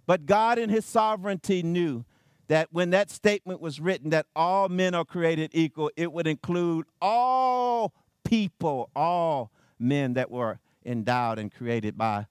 But 0.06 0.26
God, 0.26 0.58
in 0.58 0.70
His 0.70 0.84
sovereignty, 0.84 1.62
knew 1.62 2.04
that 2.48 2.68
when 2.72 2.90
that 2.90 3.10
statement 3.10 3.60
was 3.60 3.78
written, 3.80 4.10
that 4.10 4.26
all 4.34 4.68
men 4.68 4.94
are 4.94 5.04
created 5.04 5.50
equal, 5.54 5.90
it 5.96 6.12
would 6.12 6.26
include 6.26 6.86
all 7.00 7.92
people, 8.24 8.90
all 8.96 9.50
men 9.78 10.14
that 10.14 10.30
were 10.30 10.58
endowed 10.84 11.38
and 11.38 11.52
created 11.52 11.96
by 11.96 12.26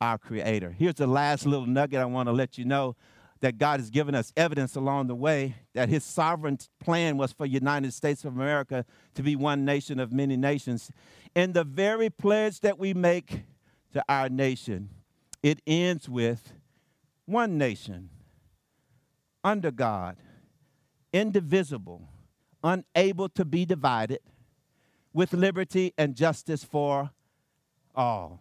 our 0.00 0.18
Creator. 0.18 0.74
Here's 0.78 0.94
the 0.94 1.06
last 1.06 1.46
little 1.46 1.66
nugget 1.66 2.00
I 2.00 2.04
want 2.04 2.28
to 2.28 2.32
let 2.32 2.58
you 2.58 2.64
know 2.64 2.96
that 3.40 3.58
God 3.58 3.78
has 3.78 3.90
given 3.90 4.14
us 4.14 4.32
evidence 4.36 4.74
along 4.74 5.06
the 5.06 5.14
way 5.14 5.54
that 5.74 5.88
His 5.88 6.04
sovereign 6.04 6.58
plan 6.80 7.16
was 7.16 7.32
for 7.32 7.46
the 7.46 7.52
United 7.52 7.92
States 7.92 8.24
of 8.24 8.34
America 8.34 8.84
to 9.14 9.22
be 9.22 9.36
one 9.36 9.64
nation 9.64 10.00
of 10.00 10.12
many 10.12 10.36
nations. 10.36 10.90
In 11.34 11.52
the 11.52 11.64
very 11.64 12.10
pledge 12.10 12.60
that 12.60 12.78
we 12.78 12.94
make 12.94 13.42
to 13.92 14.04
our 14.08 14.28
nation, 14.28 14.90
it 15.42 15.60
ends 15.66 16.08
with 16.08 16.52
one 17.26 17.58
nation, 17.58 18.10
under 19.44 19.70
God, 19.70 20.16
indivisible, 21.12 22.08
unable 22.62 23.28
to 23.30 23.44
be 23.44 23.64
divided, 23.64 24.20
with 25.12 25.32
liberty 25.32 25.94
and 25.96 26.14
justice 26.14 26.62
for 26.62 27.10
all. 27.94 28.40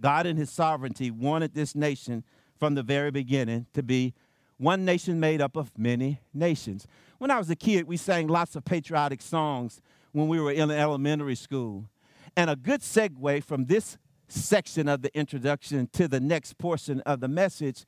God, 0.00 0.26
in 0.26 0.36
His 0.36 0.50
sovereignty, 0.50 1.10
wanted 1.10 1.54
this 1.54 1.74
nation 1.74 2.24
from 2.58 2.74
the 2.74 2.82
very 2.82 3.10
beginning 3.10 3.66
to 3.72 3.82
be 3.82 4.14
one 4.58 4.84
nation 4.84 5.18
made 5.18 5.40
up 5.40 5.56
of 5.56 5.76
many 5.76 6.20
nations. 6.32 6.86
When 7.18 7.30
I 7.30 7.38
was 7.38 7.50
a 7.50 7.56
kid, 7.56 7.86
we 7.86 7.96
sang 7.96 8.28
lots 8.28 8.54
of 8.56 8.64
patriotic 8.64 9.22
songs 9.22 9.80
when 10.12 10.28
we 10.28 10.40
were 10.40 10.52
in 10.52 10.70
elementary 10.70 11.34
school. 11.34 11.88
And 12.36 12.50
a 12.50 12.56
good 12.56 12.80
segue 12.80 13.42
from 13.44 13.66
this 13.66 13.98
section 14.28 14.88
of 14.88 15.02
the 15.02 15.16
introduction 15.16 15.88
to 15.92 16.08
the 16.08 16.20
next 16.20 16.58
portion 16.58 17.00
of 17.00 17.20
the 17.20 17.28
message 17.28 17.84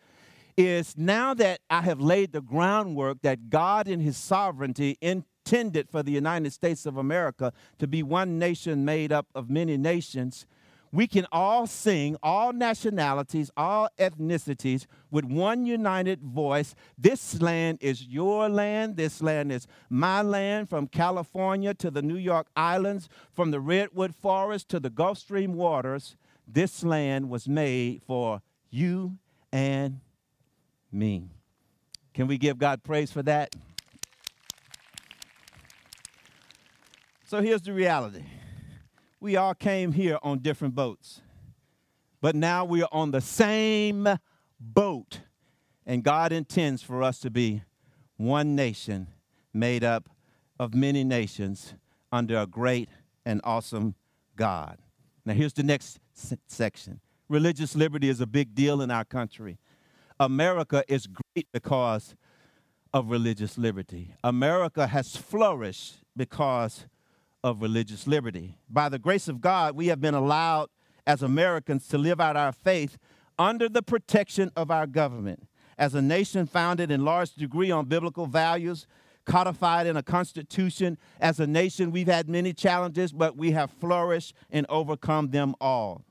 is 0.57 0.97
now 0.97 1.35
that 1.35 1.61
I 1.69 1.83
have 1.83 2.01
laid 2.01 2.33
the 2.33 2.41
groundwork 2.41 3.23
that 3.23 3.51
God 3.51 3.89
in 3.89 4.01
His 4.01 4.17
sovereignty 4.17 4.97
intended 5.01 5.91
for 5.91 6.03
the 6.03 6.13
United 6.13 6.53
States 6.53 6.87
of 6.87 6.97
America 6.97 7.53
to 7.79 7.87
be 7.87 8.03
one 8.03 8.39
nation 8.39 8.85
made 8.85 9.13
up 9.13 9.27
of 9.35 9.51
many 9.51 9.77
nations, 9.77 10.47
we 10.93 11.07
can 11.07 11.27
all 11.31 11.67
sing, 11.67 12.17
all 12.23 12.53
nationalities, 12.53 13.51
all 13.57 13.89
ethnicities, 13.99 14.87
with 15.11 15.25
one 15.25 15.67
united 15.67 16.23
voice. 16.23 16.75
This 16.97 17.43
land 17.43 17.79
is 17.83 18.07
your 18.07 18.49
land. 18.49 18.97
This 18.97 19.21
land 19.21 19.53
is 19.53 19.67
my 19.91 20.23
land, 20.23 20.71
from 20.71 20.87
California 20.87 21.75
to 21.75 21.91
the 21.91 22.03
New 22.03 22.17
York 22.17 22.47
Islands, 22.57 23.09
from 23.35 23.51
the 23.51 23.61
Redwood 23.61 24.15
Forest 24.15 24.69
to 24.71 24.81
the 24.81 24.89
Gulf 24.89 25.19
Stream 25.19 25.55
waters. 25.55 26.17
This 26.49 26.83
land 26.83 27.29
was 27.29 27.47
made 27.49 28.03
for 28.07 28.41
you 28.71 29.19
and 29.53 30.01
me. 30.97 31.29
Can 32.15 32.27
we 32.27 32.39
give 32.39 32.59
God 32.59 32.83
praise 32.83 33.13
for 33.13 33.23
that? 33.25 33.55
So 37.25 37.43
here's 37.43 37.63
the 37.63 37.73
reality 37.73 38.25
we 39.21 39.37
all 39.37 39.55
came 39.55 39.93
here 39.93 40.19
on 40.23 40.39
different 40.39 40.75
boats, 40.75 41.21
but 42.21 42.35
now 42.35 42.65
we 42.65 42.83
are 42.83 42.89
on 42.93 43.11
the 43.11 43.21
same 43.21 44.09
boat, 44.61 45.21
and 45.85 46.03
God 46.03 46.33
intends 46.33 46.83
for 46.83 47.03
us 47.03 47.19
to 47.21 47.31
be 47.31 47.63
one 48.17 48.55
nation 48.55 49.09
made 49.53 49.85
up 49.85 50.09
of 50.59 50.75
many 50.75 51.05
nations 51.05 51.75
under 52.13 52.39
a 52.39 52.47
great 52.47 52.89
and 53.25 53.41
awesome 53.45 53.95
God. 54.37 54.79
Now, 55.25 55.35
here's 55.35 55.53
the 55.53 55.63
next 55.63 55.99
section. 56.47 57.01
Religious 57.29 57.75
liberty 57.75 58.09
is 58.09 58.21
a 58.21 58.27
big 58.27 58.55
deal 58.55 58.81
in 58.81 58.91
our 58.91 59.05
country. 59.05 59.59
America 60.19 60.83
is 60.89 61.07
great 61.07 61.47
because 61.53 62.15
of 62.93 63.11
religious 63.11 63.59
liberty. 63.59 64.15
America 64.25 64.87
has 64.87 65.17
flourished 65.17 65.97
because 66.17 66.87
of 67.45 67.61
religious 67.61 68.07
liberty. 68.07 68.57
By 68.69 68.89
the 68.89 68.99
grace 68.99 69.29
of 69.29 69.41
God, 69.41 69.77
we 69.77 69.89
have 69.89 70.01
been 70.01 70.15
allowed 70.15 70.69
as 71.07 71.23
Americans 71.23 71.87
to 71.89 71.99
live 71.99 72.21
out 72.21 72.37
our 72.37 72.53
faith 72.53 72.97
under 73.39 73.69
the 73.69 73.83
protection 73.83 74.51
of 74.57 74.71
our 74.71 74.87
government. 74.87 75.47
As 75.79 75.95
a 75.95 76.01
nation 76.01 76.47
founded 76.47 76.91
in 76.91 77.05
large 77.05 77.35
degree 77.35 77.71
on 77.71 77.85
biblical 77.85 78.27
values, 78.27 78.87
codified 79.27 79.87
in 79.87 79.97
a 79.97 80.03
constitution, 80.03 80.97
as 81.21 81.39
a 81.39 81.47
nation, 81.47 81.91
we've 81.91 82.07
had 82.07 82.29
many 82.29 82.55
challenges, 82.55 83.13
but 83.13 83.37
we 83.37 83.51
have 83.51 83.71
flourished 83.71 84.33
and 84.51 84.65
overcome 84.71 85.29
them 85.31 85.55
all. 85.61 86.03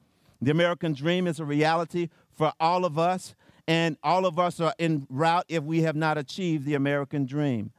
The 0.41 0.51
American 0.51 0.93
dream 0.93 1.25
is 1.25 1.39
a 1.39 1.45
reality 1.45 2.09
for 2.29 2.53
all 2.59 2.85
of 2.85 2.99
us, 2.99 3.33
and 3.67 3.97
all 4.03 4.25
of 4.25 4.37
us 4.37 4.59
are 4.59 4.73
en 4.79 5.07
route 5.09 5.45
if 5.47 5.63
we 5.63 5.81
have 5.81 5.95
not 5.95 6.17
achieved 6.17 6.65
the 6.65 6.75
American 6.75 7.25
dream. 7.25 7.71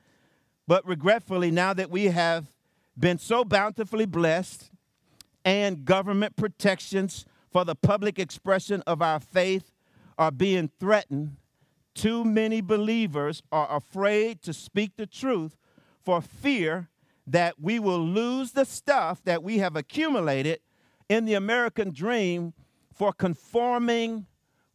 But 0.67 0.87
regretfully, 0.87 1.51
now 1.51 1.73
that 1.75 1.91
we 1.91 2.07
have 2.07 2.47
been 2.99 3.19
so 3.19 3.45
bountifully 3.45 4.07
blessed 4.07 4.71
and 5.45 5.85
government 5.85 6.37
protections 6.37 7.25
for 7.51 7.65
the 7.65 7.75
public 7.75 8.19
expression 8.19 8.83
of 8.87 9.01
our 9.01 9.21
faith 9.21 9.71
are 10.19 10.33
being 10.33 10.71
threatened, 10.81 11.37
too 11.95 12.25
many 12.25 12.61
believers 12.61 13.43
are 13.53 13.75
afraid 13.75 14.43
to 14.43 14.53
speak 14.53 14.93
the 14.97 15.07
truth 15.07 15.57
for 16.03 16.21
fear 16.21 16.89
that 17.27 17.61
we 17.61 17.79
will 17.79 18.05
lose 18.05 18.53
the 18.53 18.65
stuff 18.65 19.23
that 19.25 19.43
we 19.43 19.59
have 19.59 19.77
accumulated 19.77 20.61
in 21.09 21.25
the 21.25 21.35
American 21.35 21.93
dream 21.93 22.53
for 22.93 23.13
conforming 23.13 24.27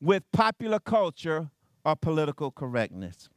with 0.02 0.30
popular 0.32 0.80
culture 0.80 1.50
or 1.86 1.96
political 1.96 2.52
correctness. 2.52 3.30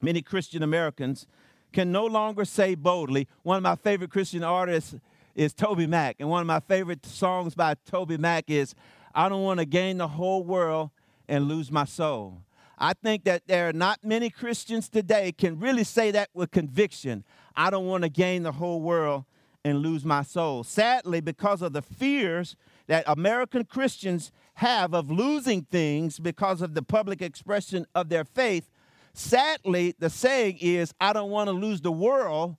Many 0.00 0.22
Christian 0.22 0.62
Americans 0.62 1.26
can 1.72 1.92
no 1.92 2.06
longer 2.06 2.44
say 2.44 2.74
boldly, 2.74 3.28
one 3.42 3.56
of 3.56 3.62
my 3.62 3.76
favorite 3.76 4.10
Christian 4.10 4.42
artists 4.42 4.94
is 5.34 5.52
Toby 5.52 5.86
Mac. 5.86 6.16
And 6.18 6.28
one 6.28 6.40
of 6.40 6.46
my 6.46 6.60
favorite 6.60 7.04
songs 7.04 7.54
by 7.54 7.74
Toby 7.86 8.16
Mac 8.16 8.44
is 8.48 8.74
I 9.14 9.28
don't 9.28 9.42
want 9.42 9.60
to 9.60 9.66
gain 9.66 9.98
the 9.98 10.08
whole 10.08 10.42
world 10.44 10.90
and 11.28 11.48
lose 11.48 11.70
my 11.70 11.84
soul. 11.84 12.42
I 12.78 12.94
think 12.94 13.24
that 13.24 13.46
there 13.46 13.68
are 13.68 13.72
not 13.72 14.02
many 14.02 14.30
Christians 14.30 14.88
today 14.88 15.32
can 15.32 15.58
really 15.60 15.84
say 15.84 16.10
that 16.12 16.30
with 16.32 16.50
conviction. 16.50 17.24
I 17.54 17.70
don't 17.70 17.86
want 17.86 18.04
to 18.04 18.08
gain 18.08 18.42
the 18.42 18.52
whole 18.52 18.80
world 18.80 19.24
and 19.64 19.78
lose 19.78 20.04
my 20.04 20.22
soul. 20.22 20.64
Sadly, 20.64 21.20
because 21.20 21.60
of 21.60 21.74
the 21.74 21.82
fears 21.82 22.56
that 22.86 23.04
American 23.06 23.64
Christians 23.64 24.32
have 24.60 24.92
of 24.92 25.10
losing 25.10 25.62
things 25.62 26.18
because 26.18 26.60
of 26.60 26.74
the 26.74 26.82
public 26.82 27.22
expression 27.22 27.86
of 27.94 28.10
their 28.10 28.26
faith, 28.26 28.68
sadly, 29.14 29.94
the 29.98 30.10
saying 30.10 30.58
is, 30.60 30.92
I 31.00 31.14
don't 31.14 31.30
want 31.30 31.48
to 31.48 31.52
lose 31.52 31.80
the 31.80 31.90
world 31.90 32.56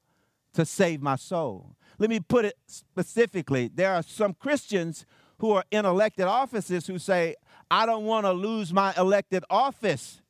to 0.53 0.65
save 0.65 1.00
my 1.03 1.15
soul. 1.15 1.75
Let 2.00 2.10
me 2.10 2.20
put 2.20 2.46
it 2.46 2.55
specifically. 2.65 3.70
There 3.72 3.93
are 3.93 4.01
some 4.01 4.34
Christians 4.34 5.05
who 5.38 5.51
are 5.51 5.63
in 5.70 5.86
elected 5.86 6.25
offices 6.25 6.88
who 6.88 6.98
say, 6.98 7.36
I 7.70 7.86
don't 7.86 8.05
want 8.05 8.25
to 8.25 8.31
lose 8.31 8.74
my 8.74 8.96
elected 8.98 9.46
office. 9.48 10.24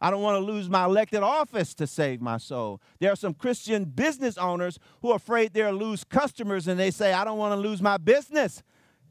I 0.00 0.10
don't 0.10 0.22
want 0.22 0.36
to 0.36 0.52
lose 0.52 0.70
my 0.70 0.86
elected 0.86 1.22
office 1.22 1.74
to 1.74 1.86
save 1.86 2.22
my 2.22 2.38
soul. 2.38 2.80
There 3.00 3.12
are 3.12 3.16
some 3.16 3.34
Christian 3.34 3.84
business 3.84 4.38
owners 4.38 4.78
who 5.02 5.10
are 5.10 5.16
afraid 5.16 5.52
they'll 5.52 5.72
lose 5.72 6.04
customers 6.04 6.68
and 6.68 6.80
they 6.80 6.90
say, 6.90 7.12
I 7.12 7.26
don't 7.26 7.38
want 7.38 7.52
to 7.52 7.68
lose 7.68 7.82
my 7.82 7.98
business 7.98 8.62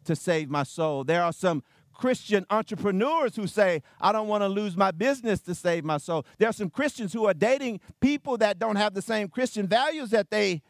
to 0.06 0.16
save 0.16 0.50
my 0.50 0.64
soul. 0.64 1.04
There 1.04 1.22
are 1.22 1.32
some 1.32 1.64
Christian 2.02 2.48
entrepreneurs 2.50 3.36
who 3.36 3.46
say, 3.46 3.84
I 4.00 4.12
don't 4.12 4.28
want 4.28 4.42
to 4.42 4.48
lose 4.48 4.76
my 4.76 4.90
business 4.90 5.40
to 5.42 5.54
save 5.54 5.86
my 5.86 5.98
soul. 5.98 6.26
There 6.40 6.50
are 6.50 6.54
some 6.54 6.72
Christians 6.72 7.14
who 7.14 7.28
are 7.28 7.34
dating 7.36 7.80
people 8.00 8.40
that 8.40 8.58
don't 8.58 8.76
have 8.76 8.96
the 8.96 9.04
same 9.04 9.28
Christian 9.28 9.68
values 9.68 10.10
that 10.10 10.32
they 10.32 10.64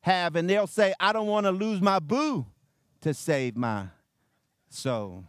have, 0.00 0.34
and 0.34 0.48
they'll 0.48 0.66
say, 0.66 0.94
I 0.98 1.12
don't 1.12 1.26
want 1.26 1.44
to 1.44 1.50
lose 1.50 1.82
my 1.82 1.98
boo 1.98 2.46
to 3.02 3.12
save 3.12 3.54
my 3.54 3.88
soul. 4.70 5.24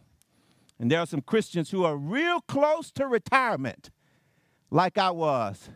And 0.80 0.90
there 0.90 1.02
are 1.02 1.06
some 1.06 1.20
Christians 1.20 1.72
who 1.72 1.84
are 1.84 1.98
real 1.98 2.40
close 2.40 2.90
to 2.92 3.06
retirement, 3.06 3.90
like 4.72 4.98
I 4.98 5.12
was, 5.12 5.68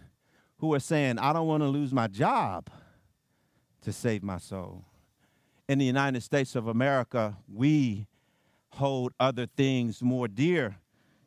who 0.60 0.74
are 0.74 0.80
saying, 0.80 1.20
I 1.20 1.34
don't 1.34 1.48
want 1.48 1.62
to 1.62 1.68
lose 1.68 1.92
my 1.92 2.08
job 2.08 2.70
to 3.82 3.92
save 3.92 4.24
my 4.24 4.38
soul. 4.38 4.86
In 5.68 5.78
the 5.78 5.86
United 5.86 6.24
States 6.24 6.56
of 6.56 6.70
America, 6.70 7.36
we 7.54 8.08
hold 8.76 9.14
other 9.20 9.46
things 9.46 10.02
more 10.02 10.28
dear 10.28 10.78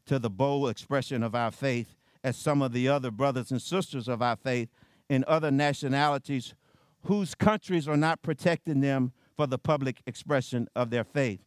to 0.07 0.19
the 0.19 0.31
bold 0.31 0.69
expression 0.71 1.23
of 1.23 1.35
our 1.35 1.51
faith 1.51 1.95
as 2.25 2.37
some 2.37 2.61
of 2.61 2.73
the 2.73 2.89
other 2.89 3.11
brothers 3.11 3.51
and 3.51 3.63
sisters 3.63 4.09
of 4.09 4.21
our 4.21 4.37
faith 4.37 4.69
in 5.09 5.25
other 5.29 5.51
nationalities 5.51 6.55
whose 7.05 7.35
countries 7.35 7.87
are 7.87 7.97
not 7.97 8.21
protecting 8.23 8.81
them 8.81 9.13
for 9.37 9.47
the 9.47 9.59
public 9.59 10.03
expression 10.07 10.67
of 10.75 10.91
their 10.91 11.05
faith. 11.05 11.41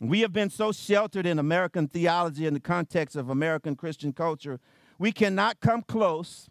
We 0.00 0.20
have 0.20 0.32
been 0.32 0.48
so 0.48 0.72
sheltered 0.72 1.26
in 1.26 1.38
American 1.38 1.86
theology 1.86 2.46
in 2.46 2.54
the 2.54 2.60
context 2.60 3.14
of 3.14 3.28
American 3.28 3.76
Christian 3.76 4.12
culture, 4.12 4.58
we 4.98 5.12
cannot 5.12 5.60
come 5.60 5.82
close 5.82 6.48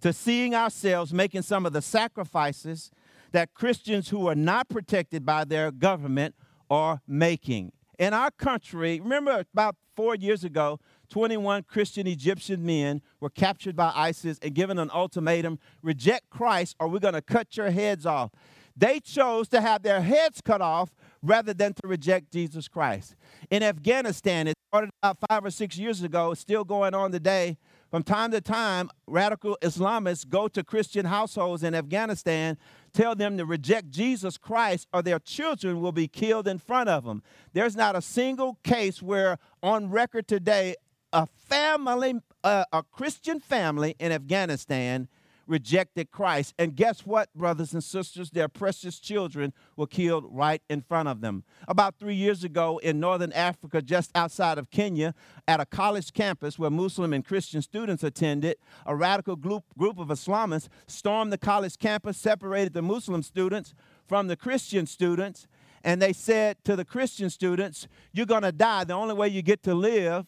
to 0.00 0.12
seeing 0.12 0.54
ourselves 0.54 1.12
making 1.12 1.42
some 1.42 1.66
of 1.66 1.72
the 1.72 1.82
sacrifices 1.82 2.90
that 3.32 3.54
Christians 3.54 4.10
who 4.10 4.28
are 4.28 4.34
not 4.34 4.68
protected 4.68 5.26
by 5.26 5.44
their 5.44 5.72
government 5.72 6.34
are 6.70 7.00
making. 7.08 7.72
In 7.98 8.12
our 8.12 8.30
country, 8.30 9.00
remember 9.00 9.44
about 9.52 9.76
four 9.94 10.14
years 10.14 10.44
ago, 10.44 10.78
21 11.08 11.62
Christian 11.62 12.06
Egyptian 12.06 12.64
men 12.64 13.00
were 13.20 13.30
captured 13.30 13.74
by 13.74 13.92
ISIS 13.94 14.38
and 14.42 14.54
given 14.54 14.78
an 14.78 14.90
ultimatum 14.92 15.58
reject 15.82 16.28
Christ 16.28 16.76
or 16.78 16.88
we're 16.88 16.98
going 16.98 17.14
to 17.14 17.22
cut 17.22 17.56
your 17.56 17.70
heads 17.70 18.04
off. 18.04 18.30
They 18.76 19.00
chose 19.00 19.48
to 19.48 19.62
have 19.62 19.82
their 19.82 20.02
heads 20.02 20.42
cut 20.42 20.60
off 20.60 20.90
rather 21.22 21.54
than 21.54 21.72
to 21.72 21.88
reject 21.88 22.30
Jesus 22.30 22.68
Christ. 22.68 23.16
In 23.50 23.62
Afghanistan, 23.62 24.48
it 24.48 24.54
started 24.68 24.90
about 25.02 25.16
five 25.30 25.44
or 25.46 25.50
six 25.50 25.78
years 25.78 26.02
ago, 26.02 26.32
it's 26.32 26.40
still 26.42 26.64
going 26.64 26.92
on 26.92 27.12
today. 27.12 27.56
From 27.90 28.02
time 28.02 28.32
to 28.32 28.40
time, 28.40 28.90
radical 29.06 29.56
Islamists 29.62 30.28
go 30.28 30.48
to 30.48 30.64
Christian 30.64 31.06
households 31.06 31.62
in 31.62 31.74
Afghanistan, 31.74 32.58
tell 32.92 33.14
them 33.14 33.38
to 33.38 33.44
reject 33.44 33.90
Jesus 33.90 34.36
Christ, 34.36 34.88
or 34.92 35.02
their 35.02 35.20
children 35.20 35.80
will 35.80 35.92
be 35.92 36.08
killed 36.08 36.48
in 36.48 36.58
front 36.58 36.88
of 36.88 37.04
them. 37.04 37.22
There's 37.52 37.76
not 37.76 37.94
a 37.94 38.02
single 38.02 38.58
case 38.64 39.00
where, 39.00 39.38
on 39.62 39.90
record 39.90 40.26
today, 40.26 40.74
a 41.12 41.26
family, 41.26 42.20
uh, 42.42 42.64
a 42.72 42.82
Christian 42.82 43.38
family 43.38 43.94
in 44.00 44.10
Afghanistan 44.10 45.08
rejected 45.46 46.10
Christ. 46.10 46.54
And 46.58 46.74
guess 46.74 47.00
what, 47.00 47.32
brothers 47.34 47.72
and 47.72 47.82
sisters? 47.82 48.30
Their 48.30 48.48
precious 48.48 48.98
children 48.98 49.52
were 49.76 49.86
killed 49.86 50.24
right 50.28 50.62
in 50.68 50.82
front 50.82 51.08
of 51.08 51.20
them. 51.20 51.44
About 51.68 51.98
three 51.98 52.14
years 52.14 52.44
ago 52.44 52.78
in 52.78 53.00
northern 53.00 53.32
Africa, 53.32 53.80
just 53.82 54.10
outside 54.14 54.58
of 54.58 54.70
Kenya, 54.70 55.14
at 55.46 55.60
a 55.60 55.66
college 55.66 56.12
campus 56.12 56.58
where 56.58 56.70
Muslim 56.70 57.12
and 57.12 57.24
Christian 57.24 57.62
students 57.62 58.02
attended, 58.02 58.56
a 58.84 58.94
radical 58.94 59.36
group, 59.36 59.64
group 59.78 59.98
of 59.98 60.08
Islamists 60.08 60.68
stormed 60.86 61.32
the 61.32 61.38
college 61.38 61.78
campus, 61.78 62.16
separated 62.16 62.72
the 62.72 62.82
Muslim 62.82 63.22
students 63.22 63.74
from 64.06 64.26
the 64.26 64.36
Christian 64.36 64.86
students, 64.86 65.46
and 65.84 66.02
they 66.02 66.12
said 66.12 66.56
to 66.64 66.74
the 66.76 66.84
Christian 66.84 67.30
students, 67.30 67.86
You're 68.12 68.26
going 68.26 68.42
to 68.42 68.52
die. 68.52 68.84
The 68.84 68.94
only 68.94 69.14
way 69.14 69.28
you 69.28 69.42
get 69.42 69.62
to 69.64 69.74
live 69.74 70.26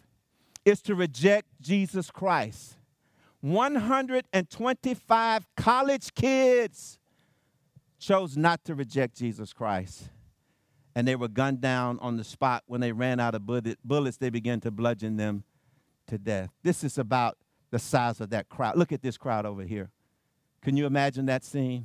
is 0.64 0.80
to 0.82 0.94
reject 0.94 1.48
Jesus 1.60 2.10
Christ. 2.10 2.77
125 3.40 5.46
college 5.56 6.14
kids 6.14 6.98
chose 7.98 8.36
not 8.36 8.64
to 8.64 8.74
reject 8.74 9.16
Jesus 9.16 9.52
Christ. 9.52 10.10
And 10.94 11.06
they 11.06 11.14
were 11.14 11.28
gunned 11.28 11.60
down 11.60 11.98
on 12.00 12.16
the 12.16 12.24
spot. 12.24 12.64
When 12.66 12.80
they 12.80 12.92
ran 12.92 13.20
out 13.20 13.34
of 13.34 13.46
bullets, 13.46 14.16
they 14.16 14.30
began 14.30 14.60
to 14.60 14.70
bludgeon 14.70 15.16
them 15.16 15.44
to 16.08 16.18
death. 16.18 16.50
This 16.62 16.82
is 16.82 16.98
about 16.98 17.38
the 17.70 17.78
size 17.78 18.20
of 18.20 18.30
that 18.30 18.48
crowd. 18.48 18.76
Look 18.76 18.92
at 18.92 19.02
this 19.02 19.16
crowd 19.16 19.46
over 19.46 19.62
here. 19.62 19.90
Can 20.62 20.76
you 20.76 20.86
imagine 20.86 21.26
that 21.26 21.44
scene? 21.44 21.84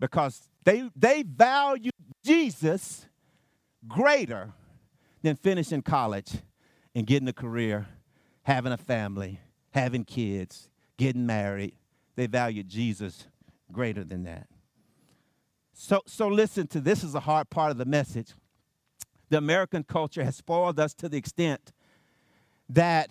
Because 0.00 0.48
they, 0.64 0.88
they 0.96 1.22
value 1.22 1.90
Jesus 2.24 3.06
greater 3.86 4.52
than 5.22 5.36
finishing 5.36 5.82
college 5.82 6.32
and 6.94 7.06
getting 7.06 7.28
a 7.28 7.32
career, 7.32 7.88
having 8.42 8.72
a 8.72 8.76
family, 8.76 9.40
having 9.78 10.04
kids, 10.04 10.68
getting 10.96 11.24
married. 11.26 11.74
They 12.16 12.26
valued 12.26 12.68
Jesus 12.68 13.26
greater 13.70 14.04
than 14.04 14.24
that. 14.24 14.48
So, 15.72 16.02
so 16.06 16.26
listen 16.28 16.66
to 16.68 16.80
this 16.80 17.04
is 17.04 17.14
a 17.14 17.20
hard 17.20 17.48
part 17.50 17.70
of 17.70 17.78
the 17.78 17.84
message. 17.84 18.32
The 19.30 19.38
American 19.38 19.84
culture 19.84 20.24
has 20.24 20.36
spoiled 20.36 20.80
us 20.80 20.94
to 20.94 21.08
the 21.08 21.16
extent 21.16 21.72
that 22.68 23.10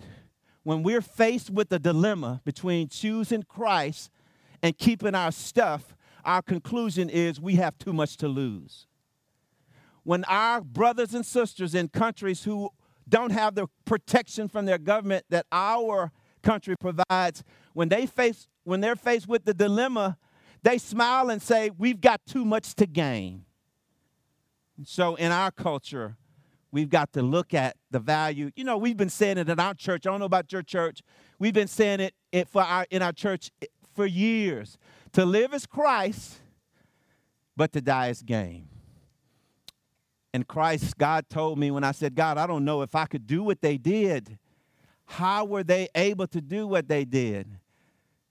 when 0.62 0.82
we're 0.82 1.00
faced 1.00 1.48
with 1.48 1.70
the 1.70 1.78
dilemma 1.78 2.42
between 2.44 2.88
choosing 2.88 3.42
Christ 3.42 4.10
and 4.62 4.76
keeping 4.76 5.14
our 5.14 5.32
stuff, 5.32 5.96
our 6.24 6.42
conclusion 6.42 7.08
is 7.08 7.40
we 7.40 7.54
have 7.54 7.78
too 7.78 7.94
much 7.94 8.18
to 8.18 8.28
lose. 8.28 8.86
When 10.02 10.24
our 10.24 10.60
brothers 10.60 11.14
and 11.14 11.24
sisters 11.24 11.74
in 11.74 11.88
countries 11.88 12.44
who 12.44 12.70
don't 13.08 13.30
have 13.30 13.54
the 13.54 13.68
protection 13.86 14.48
from 14.48 14.66
their 14.66 14.78
government 14.78 15.24
that 15.30 15.46
our 15.50 16.12
country 16.38 16.76
provides, 16.76 17.44
when 17.74 17.88
they 17.88 18.06
face 18.06 18.48
when 18.64 18.80
they're 18.80 18.96
faced 18.96 19.26
with 19.28 19.44
the 19.44 19.54
dilemma, 19.54 20.18
they 20.62 20.78
smile 20.78 21.30
and 21.30 21.40
say, 21.40 21.70
"We've 21.70 22.00
got 22.00 22.20
too 22.26 22.44
much 22.44 22.74
to 22.74 22.86
gain." 22.86 23.44
So 24.84 25.14
in 25.14 25.32
our 25.32 25.50
culture, 25.50 26.16
we've 26.70 26.90
got 26.90 27.12
to 27.14 27.22
look 27.22 27.54
at 27.54 27.76
the 27.90 27.98
value. 27.98 28.50
You 28.56 28.64
know, 28.64 28.76
we've 28.76 28.96
been 28.96 29.10
saying 29.10 29.38
it 29.38 29.48
in 29.48 29.58
our 29.58 29.74
church. 29.74 30.06
I 30.06 30.10
don't 30.10 30.20
know 30.20 30.26
about 30.26 30.52
your 30.52 30.62
church. 30.62 31.02
We've 31.38 31.54
been 31.54 31.68
saying 31.68 32.10
it 32.32 32.48
for 32.48 32.62
our 32.62 32.86
in 32.90 33.02
our 33.02 33.12
church 33.12 33.50
for 33.94 34.06
years. 34.06 34.78
To 35.12 35.24
live 35.24 35.54
as 35.54 35.66
Christ, 35.66 36.40
but 37.56 37.72
to 37.72 37.80
die 37.80 38.08
as 38.08 38.22
gain. 38.22 38.68
And 40.34 40.46
Christ, 40.46 40.98
God 40.98 41.28
told 41.30 41.58
me 41.58 41.70
when 41.70 41.84
I 41.84 41.92
said, 41.92 42.14
God, 42.14 42.36
I 42.36 42.46
don't 42.46 42.64
know 42.64 42.82
if 42.82 42.94
I 42.94 43.06
could 43.06 43.26
do 43.26 43.42
what 43.42 43.62
they 43.62 43.78
did. 43.78 44.38
How 45.08 45.46
were 45.46 45.64
they 45.64 45.88
able 45.94 46.26
to 46.28 46.40
do 46.40 46.66
what 46.66 46.86
they 46.86 47.04
did? 47.04 47.48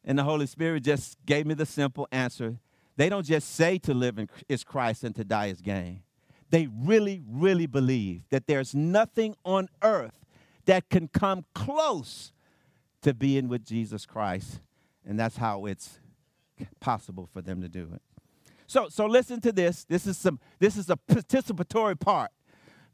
And 0.06 0.18
the 0.18 0.24
Holy 0.24 0.46
Spirit 0.46 0.84
just 0.84 1.18
gave 1.26 1.48
me 1.48 1.56
the 1.56 1.66
simple 1.66 2.08
answer. 2.12 2.60
They 2.96 3.10
don't 3.10 3.26
just 3.26 3.56
say 3.56 3.80
to 3.80 3.96
live 3.96 4.20
is 4.48 4.64
Christ 4.64 5.04
and 5.04 5.16
to 5.16 5.24
die 5.24 5.48
is 5.48 5.60
gain. 5.60 6.04
They 6.52 6.68
really, 6.68 7.24
really 7.28 7.66
believe 7.66 8.22
that 8.30 8.46
there's 8.46 8.76
nothing 8.76 9.36
on 9.44 9.70
earth 9.82 10.24
that 10.66 10.88
can 10.90 11.08
come 11.08 11.46
close 11.56 12.32
to 13.02 13.14
being 13.14 13.48
with 13.48 13.66
Jesus 13.66 14.06
Christ. 14.06 14.62
And 15.04 15.20
that's 15.20 15.38
how 15.38 15.66
it's 15.66 16.00
possible 16.80 17.28
for 17.34 17.42
them 17.42 17.62
to 17.62 17.68
do 17.68 17.90
it. 17.94 18.02
So, 18.68 18.88
so 18.88 19.08
listen 19.08 19.42
to 19.42 19.52
this. 19.52 19.84
This 19.84 20.06
is 20.06 20.18
some. 20.18 20.40
This 20.60 20.78
is 20.78 20.90
a 20.90 20.98
participatory 21.10 22.00
part. 22.00 22.32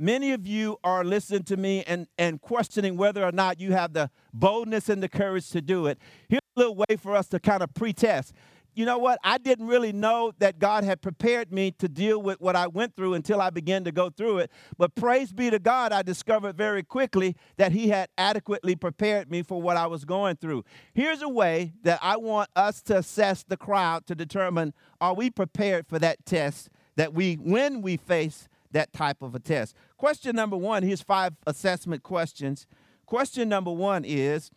Many 0.03 0.33
of 0.33 0.45
you 0.45 0.79
are 0.83 1.05
listening 1.05 1.43
to 1.43 1.55
me 1.55 1.81
and, 1.85 2.07
and 2.17 2.41
questioning 2.41 2.97
whether 2.97 3.23
or 3.23 3.31
not 3.31 3.61
you 3.61 3.71
have 3.71 3.93
the 3.93 4.09
boldness 4.33 4.89
and 4.89 5.01
the 5.01 5.07
courage 5.07 5.49
to 5.51 5.61
do 5.61 5.85
it. 5.85 5.97
Here's 6.27 6.41
a 6.57 6.59
little 6.59 6.75
way 6.75 6.97
for 6.99 7.15
us 7.15 7.29
to 7.29 7.39
kind 7.39 7.63
of 7.63 7.73
pre-test. 7.73 8.33
you 8.75 8.85
know 8.85 8.97
what? 8.97 9.17
I 9.23 9.37
didn't 9.37 9.67
really 9.67 9.93
know 9.93 10.33
that 10.39 10.59
God 10.59 10.83
had 10.83 11.01
prepared 11.01 11.53
me 11.53 11.71
to 11.79 11.87
deal 11.87 12.21
with 12.21 12.41
what 12.41 12.57
I 12.57 12.67
went 12.67 12.97
through 12.97 13.13
until 13.13 13.39
I 13.39 13.49
began 13.49 13.85
to 13.85 13.93
go 13.93 14.09
through 14.09 14.39
it. 14.39 14.51
But 14.77 14.93
praise 14.93 15.31
be 15.31 15.49
to 15.49 15.57
God, 15.57 15.93
I 15.93 16.01
discovered 16.01 16.57
very 16.57 16.83
quickly 16.83 17.37
that 17.55 17.71
He 17.71 17.87
had 17.87 18.09
adequately 18.17 18.75
prepared 18.75 19.31
me 19.31 19.41
for 19.41 19.61
what 19.61 19.77
I 19.77 19.87
was 19.87 20.03
going 20.03 20.35
through. 20.35 20.65
Here's 20.93 21.21
a 21.21 21.29
way 21.29 21.71
that 21.83 21.99
I 22.01 22.17
want 22.17 22.49
us 22.57 22.81
to 22.83 22.97
assess 22.97 23.45
the 23.47 23.55
crowd 23.55 24.05
to 24.07 24.15
determine 24.15 24.73
are 24.99 25.13
we 25.13 25.29
prepared 25.29 25.87
for 25.87 25.97
that 25.99 26.25
test 26.25 26.69
that 26.97 27.13
we, 27.13 27.35
when 27.35 27.81
we 27.81 27.95
face 27.95 28.49
that 28.73 28.93
type 28.93 29.21
of 29.21 29.33
a 29.33 29.39
test. 29.39 29.75
Question 29.97 30.35
number 30.35 30.57
one 30.57 30.83
here's 30.83 31.01
five 31.01 31.33
assessment 31.47 32.03
questions. 32.03 32.67
Question 33.05 33.49
number 33.49 33.71
one 33.71 34.03
is 34.05 34.51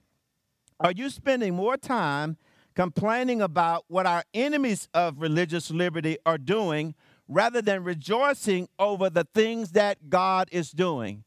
Are 0.81 0.93
you 0.93 1.09
spending 1.09 1.55
more 1.55 1.77
time? 1.77 2.37
complaining 2.77 3.41
about 3.41 3.87
what 3.89 4.07
our 4.07 4.23
enemies 4.35 4.87
of 4.95 5.19
religious 5.19 5.71
liberty 5.71 6.19
are 6.27 6.39
doing 6.39 6.95
rather 7.27 7.61
than 7.61 7.83
rejoicing 7.83 8.69
over 8.79 9.11
the 9.11 9.27
things 9.35 9.73
that 9.73 10.11
God 10.11 10.49
is 10.53 10.71
doing. 10.71 11.25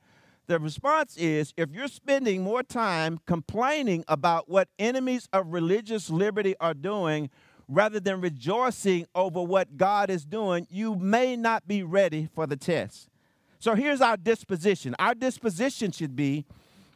The 0.47 0.59
response 0.59 1.17
is 1.17 1.53
if 1.57 1.71
you're 1.71 1.87
spending 1.87 2.43
more 2.43 2.63
time 2.63 3.19
complaining 3.25 4.05
about 4.07 4.47
what 4.47 4.69
enemies 4.77 5.27
of 5.33 5.51
religious 5.51 6.09
liberty 6.09 6.55
are 6.59 6.73
doing 6.73 7.29
rather 7.69 7.99
than 7.99 8.19
rejoicing 8.19 9.05
over 9.13 9.41
what 9.41 9.77
God 9.77 10.09
is 10.09 10.25
doing, 10.25 10.67
you 10.69 10.95
may 10.95 11.35
not 11.35 11.67
be 11.67 11.83
ready 11.83 12.27
for 12.33 12.47
the 12.47 12.57
test. 12.57 13.07
So 13.59 13.75
here's 13.75 14.01
our 14.01 14.17
disposition. 14.17 14.95
Our 14.99 15.13
disposition 15.13 15.91
should 15.91 16.15
be 16.15 16.45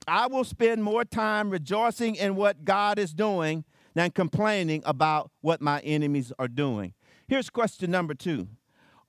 I 0.07 0.27
will 0.27 0.43
spend 0.43 0.83
more 0.83 1.05
time 1.05 1.49
rejoicing 1.49 2.15
in 2.15 2.35
what 2.35 2.65
God 2.65 2.99
is 2.99 3.13
doing 3.13 3.63
than 3.93 4.11
complaining 4.11 4.81
about 4.85 5.31
what 5.41 5.61
my 5.61 5.79
enemies 5.81 6.33
are 6.37 6.47
doing. 6.47 6.93
Here's 7.27 7.49
question 7.49 7.91
number 7.91 8.13
two 8.13 8.47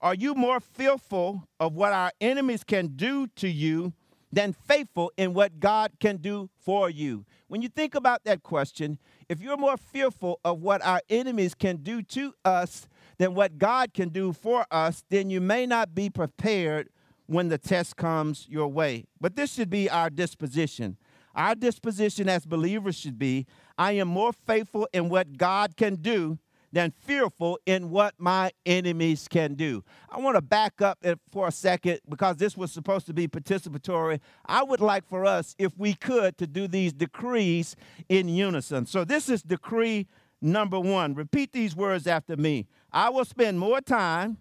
Are 0.01 0.15
you 0.15 0.35
more 0.35 0.61
fearful 0.61 1.49
of 1.59 1.75
what 1.75 1.93
our 1.93 2.13
enemies 2.21 2.63
can 2.65 2.89
do 2.97 3.27
to 3.37 3.49
you 3.49 3.93
than 4.33 4.53
faithful 4.53 5.13
in 5.17 5.35
what 5.35 5.59
God 5.59 5.93
can 6.01 6.19
do 6.19 6.51
for 6.61 6.91
you? 6.91 7.25
When 7.49 7.63
you 7.63 7.69
think 7.69 7.95
about 7.95 8.25
that 8.25 8.43
question, 8.43 8.99
if 9.29 9.41
you're 9.41 9.57
more 9.57 9.77
fearful 9.77 10.41
of 10.45 10.61
what 10.61 10.85
our 10.85 11.01
enemies 11.09 11.55
can 11.55 11.77
do 11.77 12.03
to 12.03 12.35
us 12.45 12.89
than 13.19 13.35
what 13.35 13.59
God 13.59 13.95
can 13.95 14.09
do 14.09 14.33
for 14.33 14.67
us, 14.71 15.05
then 15.09 15.31
you 15.31 15.41
may 15.41 15.67
not 15.67 15.95
be 15.95 16.11
prepared 16.11 16.89
when 17.27 17.49
the 17.49 17.59
test 17.59 17.97
comes 17.97 18.47
your 18.49 18.69
way. 18.69 19.05
But 19.21 19.37
this 19.37 19.55
should 19.55 19.71
be 19.71 19.89
our 19.89 20.11
disposition. 20.11 20.97
Our 21.35 21.55
disposition 21.55 22.29
as 22.29 22.47
believers 22.47 22.97
should 22.97 23.19
be 23.19 23.47
I 23.77 23.93
am 23.93 24.09
more 24.09 24.33
faithful 24.33 24.89
in 24.93 25.09
what 25.09 25.37
God 25.37 25.77
can 25.77 25.97
do 25.97 26.39
than 26.75 26.91
fearful 26.91 27.59
in 27.67 27.89
what 27.89 28.15
my 28.19 28.51
enemies 28.67 29.29
can 29.29 29.55
do. 29.55 29.85
I 30.11 30.19
want 30.19 30.37
to 30.37 30.43
back 30.43 30.83
up 30.83 30.99
for 31.31 31.47
a 31.47 31.53
second 31.53 32.01
because 32.09 32.37
this 32.37 32.57
was 32.57 32.73
supposed 32.73 33.07
to 33.07 33.15
be 33.15 33.29
participatory. 33.29 34.19
I 34.45 34.65
would 34.65 34.81
like 34.81 35.09
for 35.09 35.25
us, 35.25 35.55
if 35.57 35.79
we 35.79 35.95
could, 35.95 36.37
to 36.39 36.49
do 36.49 36.67
these 36.67 36.93
decrees 36.93 37.77
in 38.09 38.29
unison. 38.29 38.87
So 38.87 39.05
this 39.05 39.29
is 39.29 39.43
decree 39.43 40.09
number 40.43 40.81
one. 40.81 41.15
Repeat 41.15 41.53
these 41.53 41.77
words 41.77 42.09
after 42.09 42.37
me. 42.37 42.67
I 42.93 43.09
will 43.09 43.25
spend 43.25 43.61
more 43.61 43.81
time 43.81 44.39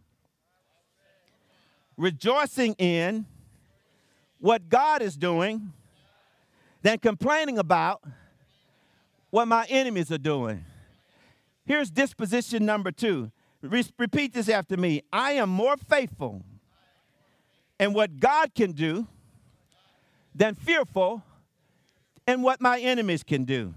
rejoicing 1.95 2.73
in 2.73 3.27
what 4.39 4.69
God 4.69 5.03
is 5.03 5.15
doing 5.15 5.71
than 6.81 6.97
complaining 6.97 7.59
about 7.59 8.03
what 9.29 9.47
my 9.47 9.65
enemies 9.69 10.11
are 10.11 10.17
doing. 10.17 10.65
Here's 11.65 11.89
disposition 11.89 12.65
number 12.65 12.91
two. 12.91 13.32
Re- 13.62 13.86
repeat 13.97 14.34
this 14.34 14.49
after 14.49 14.76
me. 14.76 15.02
I 15.12 15.34
am 15.34 15.49
more 15.49 15.78
faithful 15.78 16.43
in 17.80 17.93
what 17.93 18.19
God 18.19 18.54
can 18.54 18.73
do 18.73 19.08
than 20.36 20.56
fearful 20.56 21.23
in 22.28 22.41
what 22.41 22.62
my 22.62 22.80
enemies 22.80 23.23
can 23.23 23.45
do. 23.45 23.73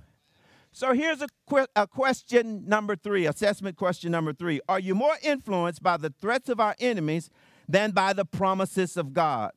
So 0.73 0.93
here's 0.93 1.23
a, 1.23 1.29
a, 1.75 1.87
question 1.87 2.69
number 2.69 2.97
three, 2.97 3.27
assessment 3.27 3.77
question 3.77 4.13
number 4.13 4.33
three. 4.35 4.61
Are 4.69 4.79
you 4.79 4.95
more 4.95 5.17
influenced 5.23 5.83
by 5.83 5.97
the 5.97 6.11
threats 6.11 6.51
of 6.51 6.61
our 6.61 6.75
enemies 6.79 7.31
than 7.67 7.93
by 7.93 8.13
the 8.13 8.27
promises 8.27 8.97
of 8.97 9.15
God? 9.15 9.53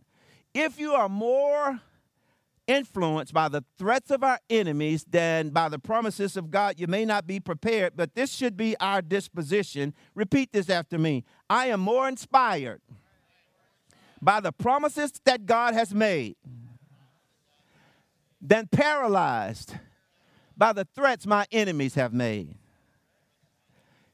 If 0.53 0.79
you 0.79 0.93
are 0.93 1.09
more 1.09 1.81
influenced 2.69 3.33
by 3.33 3.49
the 3.49 3.63
threats 3.79 4.11
of 4.11 4.23
our 4.23 4.39
enemies 4.47 5.03
than 5.09 5.49
by 5.49 5.67
the 5.69 5.79
promises 5.79 6.37
of 6.37 6.51
God. 6.51 6.79
You 6.79 6.85
may 6.85 7.03
not 7.03 7.25
be 7.25 7.39
prepared, 7.39 7.93
but 7.95 8.13
this 8.13 8.31
should 8.31 8.55
be 8.55 8.77
our 8.79 9.01
disposition. 9.01 9.95
Repeat 10.13 10.53
this 10.53 10.69
after 10.69 10.99
me. 10.99 11.25
I 11.49 11.67
am 11.67 11.79
more 11.79 12.07
inspired 12.07 12.79
by 14.21 14.39
the 14.39 14.51
promises 14.51 15.11
that 15.25 15.47
God 15.47 15.73
has 15.73 15.95
made 15.95 16.35
than 18.39 18.67
paralyzed 18.67 19.73
by 20.55 20.71
the 20.71 20.85
threats 20.95 21.25
my 21.25 21.47
enemies 21.51 21.95
have 21.95 22.13
made. 22.13 22.55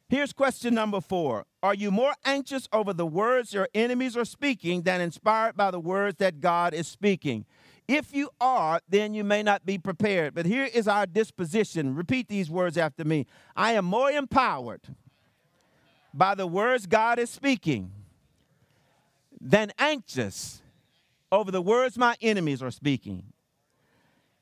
Here's 0.07 0.31
question 0.31 0.73
number 0.73 1.01
four 1.01 1.45
Are 1.61 1.73
you 1.73 1.91
more 1.91 2.13
anxious 2.23 2.69
over 2.71 2.93
the 2.93 3.05
words 3.05 3.53
your 3.53 3.67
enemies 3.75 4.15
are 4.15 4.23
speaking 4.23 4.83
than 4.83 5.01
inspired 5.01 5.57
by 5.57 5.71
the 5.71 5.79
words 5.79 6.19
that 6.19 6.39
God 6.39 6.73
is 6.73 6.87
speaking? 6.87 7.45
If 7.87 8.15
you 8.15 8.29
are, 8.41 8.81
then 8.89 9.13
you 9.13 9.23
may 9.23 9.43
not 9.43 9.65
be 9.65 9.77
prepared. 9.77 10.33
But 10.33 10.45
here 10.45 10.65
is 10.65 10.87
our 10.87 11.05
disposition. 11.05 11.95
Repeat 11.95 12.27
these 12.27 12.49
words 12.49 12.77
after 12.77 13.05
me. 13.05 13.27
I 13.55 13.73
am 13.73 13.85
more 13.85 14.09
empowered 14.09 14.81
by 16.13 16.33
the 16.33 16.47
words 16.47 16.87
God 16.87 17.19
is 17.19 17.29
speaking 17.29 17.91
than 19.39 19.71
anxious 19.77 20.61
over 21.31 21.51
the 21.51 21.61
words 21.61 21.97
my 21.97 22.15
enemies 22.21 22.63
are 22.63 22.71
speaking. 22.71 23.23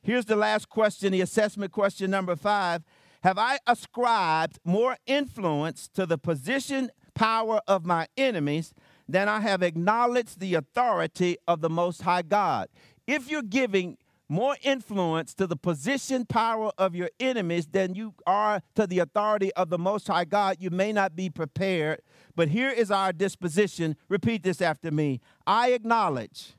Here's 0.02 0.26
the 0.26 0.36
last 0.36 0.70
question, 0.70 1.12
the 1.12 1.22
assessment 1.22 1.72
question 1.72 2.12
number 2.12 2.36
five. 2.36 2.84
Have 3.24 3.38
I 3.38 3.60
ascribed 3.66 4.60
more 4.66 4.98
influence 5.06 5.88
to 5.94 6.06
the 6.06 6.18
position, 6.18 6.92
power 7.16 7.62
of 7.68 7.86
my 7.86 8.08
enemies 8.18 8.74
than 9.08 9.30
I 9.30 9.40
have 9.40 9.64
acknowledged 9.64 10.40
the 10.40 10.56
authority 10.56 11.38
of 11.48 11.62
the 11.62 11.70
Most 11.70 12.02
High 12.02 12.22
God? 12.22 12.68
If 13.08 13.30
you're 13.30 13.42
giving 13.42 13.98
more 14.30 14.56
influence 14.64 15.34
to 15.36 15.46
the 15.46 15.56
position 15.56 16.26
power 16.26 16.72
of 16.78 16.96
your 16.96 17.10
enemies 17.20 17.68
than 17.68 17.94
you 17.94 18.14
are 18.26 18.62
to 18.76 18.88
the 18.88 19.00
authority 19.00 19.54
of 19.54 19.70
the 19.70 19.78
Most 19.78 20.08
High 20.08 20.26
God, 20.26 20.58
you 20.60 20.70
may 20.70 20.92
not 20.92 21.16
be 21.16 21.30
prepared. 21.30 22.02
But 22.36 22.48
here 22.48 22.70
is 22.70 22.90
our 22.90 23.14
disposition. 23.14 23.96
Repeat 24.10 24.44
this 24.44 24.62
after 24.62 24.90
me. 24.92 25.22
I 25.46 25.72
acknowledge 25.72 26.54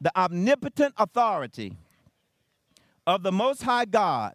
the 0.00 0.16
omnipotent 0.18 0.94
authority 0.98 1.76
of 3.06 3.22
the 3.22 3.32
Most 3.32 3.62
High 3.62 3.86
God 3.86 4.34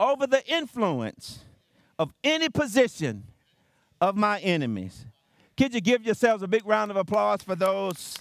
over 0.00 0.26
the 0.26 0.44
influence 0.50 1.40
of 1.98 2.12
any 2.24 2.48
position 2.48 3.24
of 4.00 4.16
my 4.16 4.38
enemies. 4.40 5.04
Could 5.56 5.74
you 5.74 5.80
give 5.80 6.04
yourselves 6.04 6.42
a 6.42 6.48
big 6.48 6.66
round 6.66 6.90
of 6.90 6.96
applause 6.96 7.42
for 7.42 7.54
those? 7.54 8.18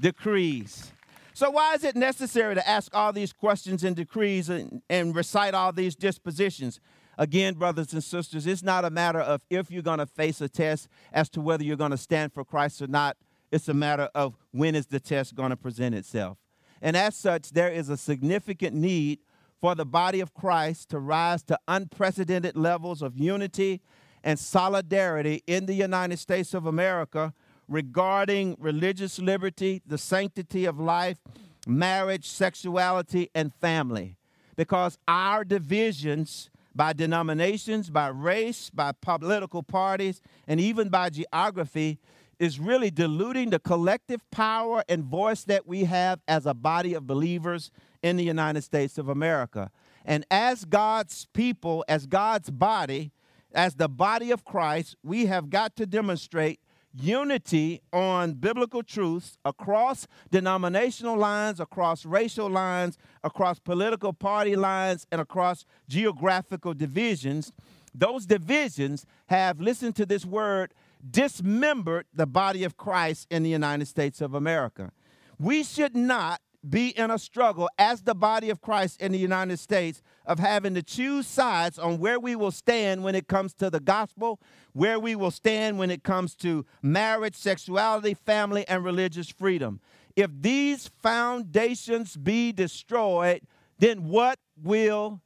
Decrees. 0.00 0.92
So, 1.34 1.50
why 1.50 1.74
is 1.74 1.84
it 1.84 1.94
necessary 1.94 2.56
to 2.56 2.68
ask 2.68 2.94
all 2.94 3.12
these 3.12 3.32
questions 3.32 3.84
and 3.84 3.94
decrees 3.94 4.48
and, 4.48 4.82
and 4.90 5.14
recite 5.14 5.54
all 5.54 5.72
these 5.72 5.94
dispositions? 5.94 6.80
Again, 7.16 7.54
brothers 7.54 7.92
and 7.92 8.02
sisters, 8.02 8.46
it's 8.46 8.62
not 8.62 8.84
a 8.84 8.90
matter 8.90 9.20
of 9.20 9.42
if 9.50 9.70
you're 9.70 9.82
going 9.82 9.98
to 9.98 10.06
face 10.06 10.40
a 10.40 10.48
test 10.48 10.88
as 11.12 11.28
to 11.30 11.40
whether 11.40 11.64
you're 11.64 11.76
going 11.76 11.90
to 11.90 11.96
stand 11.96 12.32
for 12.32 12.44
Christ 12.44 12.82
or 12.82 12.86
not. 12.86 13.16
It's 13.50 13.68
a 13.68 13.74
matter 13.74 14.08
of 14.14 14.36
when 14.52 14.74
is 14.74 14.86
the 14.86 15.00
test 15.00 15.34
going 15.34 15.50
to 15.50 15.56
present 15.56 15.94
itself. 15.94 16.38
And 16.82 16.96
as 16.96 17.16
such, 17.16 17.50
there 17.50 17.70
is 17.70 17.88
a 17.88 17.96
significant 17.96 18.76
need 18.76 19.20
for 19.60 19.74
the 19.74 19.86
body 19.86 20.20
of 20.20 20.34
Christ 20.34 20.90
to 20.90 20.98
rise 20.98 21.42
to 21.44 21.58
unprecedented 21.66 22.56
levels 22.56 23.02
of 23.02 23.16
unity 23.16 23.80
and 24.22 24.38
solidarity 24.38 25.42
in 25.46 25.66
the 25.66 25.74
United 25.74 26.18
States 26.18 26.54
of 26.54 26.66
America 26.66 27.32
regarding 27.68 28.56
religious 28.58 29.18
liberty, 29.18 29.82
the 29.86 29.98
sanctity 29.98 30.64
of 30.64 30.80
life, 30.80 31.18
marriage, 31.66 32.26
sexuality, 32.26 33.30
and 33.34 33.52
family. 33.54 34.16
Because 34.56 34.98
our 35.06 35.44
divisions 35.44 36.50
by 36.74 36.92
denominations, 36.92 37.90
by 37.90 38.08
race, 38.08 38.70
by 38.70 38.92
political 38.92 39.62
parties, 39.62 40.20
and 40.46 40.60
even 40.60 40.88
by 40.88 41.10
geography 41.10 41.98
is 42.38 42.60
really 42.60 42.90
diluting 42.90 43.50
the 43.50 43.58
collective 43.58 44.20
power 44.30 44.84
and 44.88 45.02
voice 45.04 45.42
that 45.44 45.66
we 45.66 45.84
have 45.84 46.20
as 46.28 46.46
a 46.46 46.54
body 46.54 46.94
of 46.94 47.06
believers 47.06 47.72
in 48.02 48.16
the 48.16 48.22
United 48.22 48.62
States 48.62 48.96
of 48.96 49.08
America. 49.08 49.70
And 50.04 50.24
as 50.30 50.64
God's 50.64 51.26
people, 51.32 51.84
as 51.88 52.06
God's 52.06 52.50
body, 52.50 53.10
as 53.52 53.74
the 53.74 53.88
body 53.88 54.30
of 54.30 54.44
Christ, 54.44 54.96
we 55.02 55.26
have 55.26 55.50
got 55.50 55.74
to 55.76 55.86
demonstrate 55.86 56.60
unity 56.94 57.80
on 57.92 58.32
biblical 58.34 58.82
truths 58.82 59.36
across 59.44 60.06
denominational 60.30 61.16
lines, 61.16 61.60
across 61.60 62.04
racial 62.04 62.48
lines, 62.48 62.98
across 63.22 63.58
political 63.58 64.12
party 64.12 64.56
lines, 64.56 65.06
and 65.12 65.20
across 65.20 65.64
geographical 65.88 66.74
divisions. 66.74 67.52
those 67.94 68.26
divisions 68.26 69.06
have, 69.26 69.60
listen 69.60 69.92
to 69.92 70.06
this 70.06 70.24
word, 70.24 70.72
dismembered 71.10 72.06
the 72.12 72.26
body 72.26 72.64
of 72.64 72.76
Christ 72.76 73.26
in 73.30 73.42
the 73.42 73.50
United 73.50 73.86
States 73.86 74.20
of 74.20 74.34
America. 74.34 74.92
We 75.38 75.62
should 75.64 75.96
not 75.96 76.40
be 76.68 76.88
in 76.90 77.10
a 77.10 77.18
struggle 77.18 77.68
as 77.78 78.02
the 78.02 78.14
body 78.14 78.50
of 78.50 78.60
Christ 78.60 79.00
in 79.00 79.12
the 79.12 79.18
United 79.18 79.58
States 79.58 80.02
of 80.26 80.38
having 80.38 80.74
to 80.74 80.82
choose 80.82 81.26
sides 81.26 81.78
on 81.78 81.98
where 81.98 82.20
we 82.20 82.36
will 82.36 82.50
stand 82.50 83.04
when 83.04 83.14
it 83.14 83.28
comes 83.28 83.54
to 83.54 83.70
the 83.70 83.80
gospel, 83.80 84.40
where 84.72 84.98
we 84.98 85.14
will 85.14 85.30
stand 85.30 85.78
when 85.78 85.90
it 85.90 86.02
comes 86.02 86.34
to 86.36 86.66
marriage, 86.82 87.36
sexuality, 87.36 88.14
family, 88.14 88.66
and 88.68 88.84
religious 88.84 89.28
freedom. 89.28 89.80
If 90.16 90.30
these 90.40 90.88
foundations 91.00 92.16
be 92.16 92.52
destroyed, 92.52 93.42
then 93.78 94.04
what 94.04 94.38
will 94.60 95.20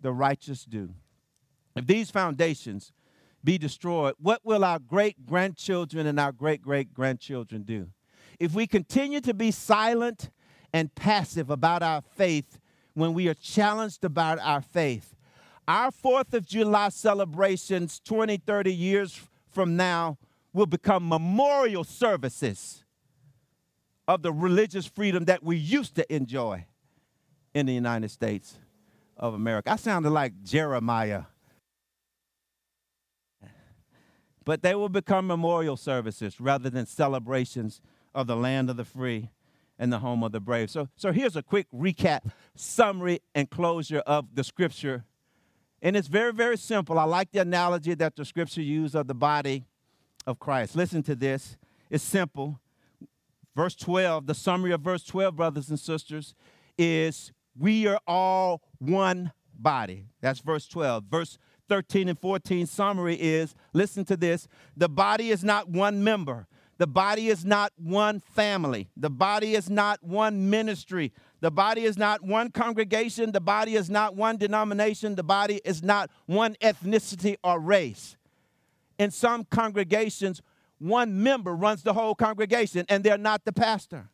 the 0.00 0.12
righteous 0.12 0.64
do? 0.64 0.90
If 1.76 1.86
these 1.86 2.10
foundations 2.10 2.92
be 3.44 3.58
destroyed, 3.58 4.14
what 4.18 4.40
will 4.44 4.64
our 4.64 4.78
great 4.78 5.26
grandchildren 5.26 6.06
and 6.06 6.18
our 6.18 6.32
great 6.32 6.62
great 6.62 6.92
grandchildren 6.92 7.62
do? 7.62 7.88
If 8.38 8.54
we 8.54 8.66
continue 8.66 9.20
to 9.20 9.34
be 9.34 9.50
silent 9.50 10.30
and 10.72 10.94
passive 10.94 11.50
about 11.50 11.82
our 11.82 12.00
faith 12.00 12.58
when 12.94 13.14
we 13.14 13.28
are 13.28 13.34
challenged 13.34 14.04
about 14.04 14.38
our 14.40 14.60
faith, 14.60 15.14
our 15.66 15.90
4th 15.90 16.34
of 16.34 16.46
July 16.46 16.88
celebrations 16.88 18.00
20, 18.04 18.36
30 18.38 18.72
years 18.72 19.20
from 19.50 19.76
now 19.76 20.18
will 20.52 20.66
become 20.66 21.08
memorial 21.08 21.84
services 21.84 22.84
of 24.08 24.22
the 24.22 24.32
religious 24.32 24.86
freedom 24.86 25.24
that 25.26 25.42
we 25.42 25.56
used 25.56 25.94
to 25.94 26.14
enjoy 26.14 26.66
in 27.54 27.66
the 27.66 27.72
United 27.72 28.10
States 28.10 28.58
of 29.16 29.34
America. 29.34 29.70
I 29.70 29.76
sounded 29.76 30.10
like 30.10 30.32
Jeremiah. 30.42 31.24
But 34.44 34.62
they 34.62 34.74
will 34.74 34.88
become 34.88 35.28
memorial 35.28 35.76
services 35.76 36.40
rather 36.40 36.68
than 36.68 36.86
celebrations 36.86 37.80
of 38.14 38.26
the 38.26 38.36
land 38.36 38.68
of 38.68 38.76
the 38.76 38.84
free 38.84 39.30
and 39.82 39.92
the 39.92 39.98
home 39.98 40.22
of 40.22 40.30
the 40.30 40.38
brave. 40.38 40.70
So, 40.70 40.88
so 40.94 41.10
here's 41.10 41.34
a 41.34 41.42
quick 41.42 41.66
recap, 41.74 42.30
summary, 42.54 43.18
and 43.34 43.50
closure 43.50 43.98
of 44.06 44.26
the 44.32 44.44
scripture. 44.44 45.04
And 45.82 45.96
it's 45.96 46.06
very, 46.06 46.32
very 46.32 46.56
simple. 46.56 47.00
I 47.00 47.04
like 47.04 47.32
the 47.32 47.40
analogy 47.40 47.94
that 47.94 48.14
the 48.14 48.24
scripture 48.24 48.62
used 48.62 48.94
of 48.94 49.08
the 49.08 49.14
body 49.14 49.64
of 50.24 50.38
Christ. 50.38 50.76
Listen 50.76 51.02
to 51.02 51.16
this. 51.16 51.56
It's 51.90 52.04
simple. 52.04 52.60
Verse 53.56 53.74
12, 53.74 54.28
the 54.28 54.36
summary 54.36 54.70
of 54.70 54.82
verse 54.82 55.02
12, 55.02 55.34
brothers 55.34 55.68
and 55.68 55.80
sisters, 55.80 56.36
is 56.78 57.32
we 57.58 57.88
are 57.88 57.98
all 58.06 58.62
one 58.78 59.32
body. 59.52 60.04
That's 60.20 60.38
verse 60.38 60.68
12. 60.68 61.06
Verse 61.10 61.38
13 61.68 62.08
and 62.08 62.18
14 62.20 62.66
summary 62.66 63.16
is 63.16 63.56
listen 63.72 64.04
to 64.04 64.16
this 64.16 64.46
the 64.76 64.88
body 64.88 65.30
is 65.30 65.42
not 65.42 65.68
one 65.68 66.04
member, 66.04 66.46
the 66.82 66.86
body 66.88 67.28
is 67.28 67.44
not 67.44 67.72
one 67.76 68.18
family, 68.18 68.88
the 68.96 69.08
body 69.08 69.54
is 69.54 69.70
not 69.70 70.02
one 70.02 70.50
ministry, 70.50 71.12
the 71.40 71.48
body 71.48 71.84
is 71.84 71.96
not 71.96 72.24
one 72.24 72.50
congregation, 72.50 73.30
the 73.30 73.40
body 73.40 73.76
is 73.76 73.88
not 73.88 74.16
one 74.16 74.36
denomination, 74.36 75.14
the 75.14 75.22
body 75.22 75.60
is 75.64 75.80
not 75.80 76.10
one 76.26 76.56
ethnicity 76.56 77.36
or 77.44 77.60
race. 77.60 78.16
In 78.98 79.12
some 79.12 79.44
congregations, 79.44 80.42
one 80.80 81.22
member 81.22 81.54
runs 81.54 81.84
the 81.84 81.92
whole 81.92 82.16
congregation 82.16 82.84
and 82.88 83.04
they're 83.04 83.16
not 83.16 83.44
the 83.44 83.52
pastor. 83.52 84.10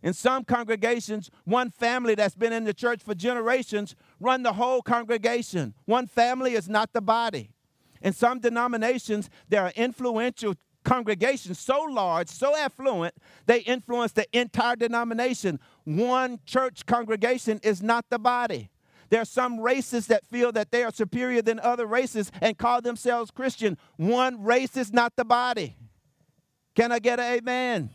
In 0.00 0.14
some 0.14 0.44
congregations, 0.44 1.32
one 1.42 1.68
family 1.68 2.14
that's 2.14 2.36
been 2.36 2.52
in 2.52 2.62
the 2.62 2.74
church 2.74 3.02
for 3.02 3.16
generations 3.16 3.96
run 4.20 4.44
the 4.44 4.52
whole 4.52 4.82
congregation. 4.82 5.74
One 5.84 6.06
family 6.06 6.54
is 6.54 6.68
not 6.68 6.92
the 6.92 7.00
body. 7.00 7.50
In 8.00 8.12
some 8.12 8.38
denominations, 8.38 9.28
there 9.48 9.62
are 9.62 9.72
influential 9.74 10.54
congregations 10.88 11.58
so 11.58 11.82
large, 11.82 12.28
so 12.28 12.56
affluent, 12.56 13.14
they 13.46 13.60
influence 13.60 14.12
the 14.12 14.26
entire 14.36 14.76
denomination. 14.76 15.60
One 15.84 16.40
church 16.46 16.86
congregation 16.86 17.60
is 17.62 17.82
not 17.82 18.06
the 18.08 18.18
body. 18.18 18.70
There 19.10 19.20
are 19.20 19.26
some 19.26 19.60
races 19.60 20.06
that 20.06 20.26
feel 20.26 20.52
that 20.52 20.70
they 20.70 20.82
are 20.82 20.92
superior 20.92 21.42
than 21.42 21.60
other 21.60 21.86
races 21.86 22.30
and 22.40 22.56
call 22.56 22.80
themselves 22.80 23.30
Christian. 23.30 23.76
One 23.96 24.42
race 24.42 24.76
is 24.76 24.92
not 24.92 25.16
the 25.16 25.24
body. 25.24 25.76
Can 26.74 26.92
I 26.92 26.98
get 26.98 27.20
an 27.20 27.38
amen? 27.38 27.90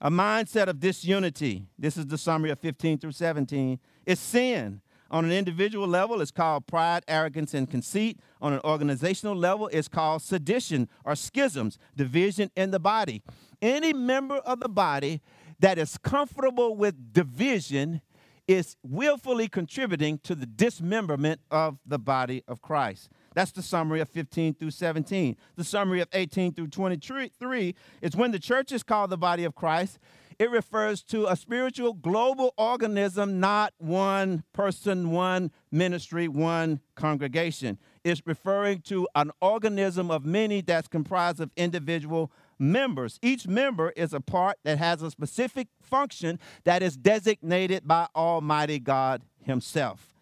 A 0.00 0.10
mindset 0.10 0.68
of 0.68 0.78
disunity, 0.78 1.66
this 1.78 1.96
is 1.96 2.06
the 2.06 2.18
summary 2.18 2.50
of 2.50 2.58
15 2.60 2.98
through 2.98 3.12
17, 3.12 3.80
is 4.06 4.20
sin. 4.20 4.80
On 5.10 5.24
an 5.24 5.32
individual 5.32 5.88
level, 5.88 6.20
it's 6.20 6.30
called 6.30 6.66
pride, 6.66 7.02
arrogance, 7.08 7.54
and 7.54 7.70
conceit. 7.70 8.20
On 8.42 8.52
an 8.52 8.60
organizational 8.64 9.34
level, 9.34 9.68
it's 9.72 9.88
called 9.88 10.22
sedition 10.22 10.88
or 11.04 11.14
schisms, 11.14 11.78
division 11.96 12.50
in 12.56 12.70
the 12.70 12.78
body. 12.78 13.22
Any 13.62 13.92
member 13.92 14.36
of 14.36 14.60
the 14.60 14.68
body 14.68 15.20
that 15.60 15.78
is 15.78 15.96
comfortable 15.98 16.76
with 16.76 17.12
division 17.12 18.02
is 18.46 18.76
willfully 18.82 19.46
contributing 19.46 20.18
to 20.24 20.34
the 20.34 20.46
dismemberment 20.46 21.40
of 21.50 21.78
the 21.84 21.98
body 21.98 22.42
of 22.48 22.62
Christ. 22.62 23.10
That's 23.34 23.52
the 23.52 23.62
summary 23.62 24.00
of 24.00 24.08
15 24.08 24.54
through 24.54 24.70
17. 24.70 25.36
The 25.56 25.64
summary 25.64 26.00
of 26.00 26.08
18 26.12 26.54
through 26.54 26.68
23 26.68 27.74
is 28.00 28.16
when 28.16 28.30
the 28.30 28.38
church 28.38 28.72
is 28.72 28.82
called 28.82 29.10
the 29.10 29.18
body 29.18 29.44
of 29.44 29.54
Christ, 29.54 29.98
it 30.38 30.50
refers 30.50 31.02
to 31.02 31.26
a 31.26 31.34
spiritual 31.34 31.94
global 31.94 32.54
organism, 32.56 33.40
not 33.40 33.74
one 33.78 34.44
person, 34.52 35.10
one 35.10 35.50
ministry, 35.72 36.28
one 36.28 36.80
congregation. 36.94 37.78
It's 38.04 38.22
referring 38.24 38.82
to 38.82 39.08
an 39.16 39.32
organism 39.40 40.10
of 40.10 40.24
many 40.24 40.60
that's 40.60 40.86
comprised 40.86 41.40
of 41.40 41.50
individual 41.56 42.30
members. 42.58 43.18
Each 43.20 43.48
member 43.48 43.90
is 43.90 44.12
a 44.12 44.20
part 44.20 44.58
that 44.62 44.78
has 44.78 45.02
a 45.02 45.10
specific 45.10 45.68
function 45.82 46.38
that 46.64 46.82
is 46.82 46.96
designated 46.96 47.86
by 47.86 48.06
Almighty 48.14 48.78
God 48.78 49.22
Himself. 49.42 50.14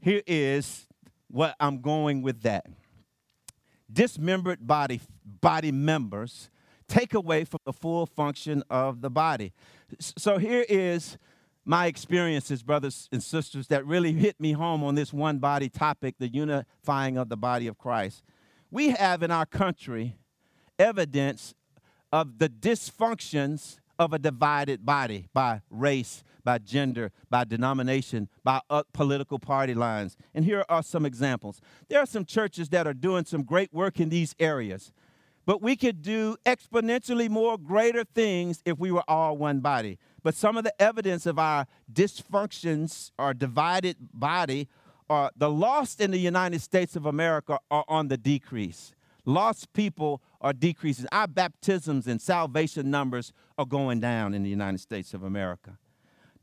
Here 0.00 0.22
is 0.26 0.86
what 1.28 1.56
I'm 1.58 1.80
going 1.80 2.20
with 2.20 2.42
that. 2.42 2.66
Dismembered 3.90 4.66
body, 4.66 5.00
body 5.24 5.72
members 5.72 6.50
take 6.90 7.14
away 7.14 7.44
from 7.44 7.60
the 7.64 7.72
full 7.72 8.04
function 8.04 8.62
of 8.68 9.00
the 9.00 9.08
body. 9.08 9.52
So 10.00 10.38
here 10.38 10.66
is 10.68 11.16
my 11.64 11.86
experiences, 11.86 12.62
brothers 12.62 13.08
and 13.12 13.22
sisters, 13.22 13.68
that 13.68 13.86
really 13.86 14.12
hit 14.12 14.40
me 14.40 14.52
home 14.52 14.82
on 14.82 14.96
this 14.96 15.12
one 15.12 15.38
body 15.38 15.68
topic 15.68 16.16
the 16.18 16.28
unifying 16.28 17.16
of 17.16 17.28
the 17.28 17.36
body 17.36 17.68
of 17.68 17.78
Christ. 17.78 18.24
We 18.70 18.90
have 18.90 19.22
in 19.22 19.30
our 19.30 19.46
country 19.46 20.16
evidence 20.78 21.54
of 22.12 22.38
the 22.38 22.48
dysfunctions 22.48 23.78
of 23.98 24.12
a 24.12 24.18
divided 24.18 24.84
body 24.84 25.28
by 25.32 25.60
race, 25.70 26.24
by 26.42 26.58
gender, 26.58 27.12
by 27.28 27.44
denomination, 27.44 28.28
by 28.42 28.60
political 28.92 29.38
party 29.38 29.74
lines. 29.74 30.16
And 30.34 30.44
here 30.44 30.64
are 30.68 30.82
some 30.82 31.04
examples. 31.06 31.60
There 31.88 32.00
are 32.00 32.06
some 32.06 32.24
churches 32.24 32.70
that 32.70 32.86
are 32.86 32.94
doing 32.94 33.26
some 33.26 33.44
great 33.44 33.72
work 33.72 34.00
in 34.00 34.08
these 34.08 34.34
areas, 34.40 34.92
but 35.50 35.60
we 35.60 35.74
could 35.74 36.00
do 36.00 36.36
exponentially 36.46 37.28
more 37.28 37.58
greater 37.58 38.04
things 38.04 38.62
if 38.64 38.78
we 38.78 38.92
were 38.92 39.02
all 39.08 39.36
one 39.36 39.58
body. 39.58 39.98
But 40.22 40.36
some 40.36 40.56
of 40.56 40.62
the 40.62 40.72
evidence 40.80 41.26
of 41.26 41.40
our 41.40 41.66
dysfunctions 41.92 43.10
or 43.18 43.34
divided 43.34 43.96
body 44.14 44.68
are 45.08 45.32
the 45.36 45.50
lost 45.50 46.00
in 46.00 46.12
the 46.12 46.20
United 46.20 46.60
States 46.60 46.94
of 46.94 47.04
America 47.04 47.58
are 47.68 47.84
on 47.88 48.06
the 48.06 48.16
decrease. 48.16 48.92
Lost 49.24 49.72
people 49.72 50.22
are 50.40 50.52
decreasing. 50.52 51.06
Our 51.10 51.26
baptisms 51.26 52.06
and 52.06 52.22
salvation 52.22 52.88
numbers 52.88 53.32
are 53.58 53.66
going 53.66 53.98
down 53.98 54.34
in 54.34 54.44
the 54.44 54.50
United 54.50 54.78
States 54.78 55.14
of 55.14 55.24
America. 55.24 55.78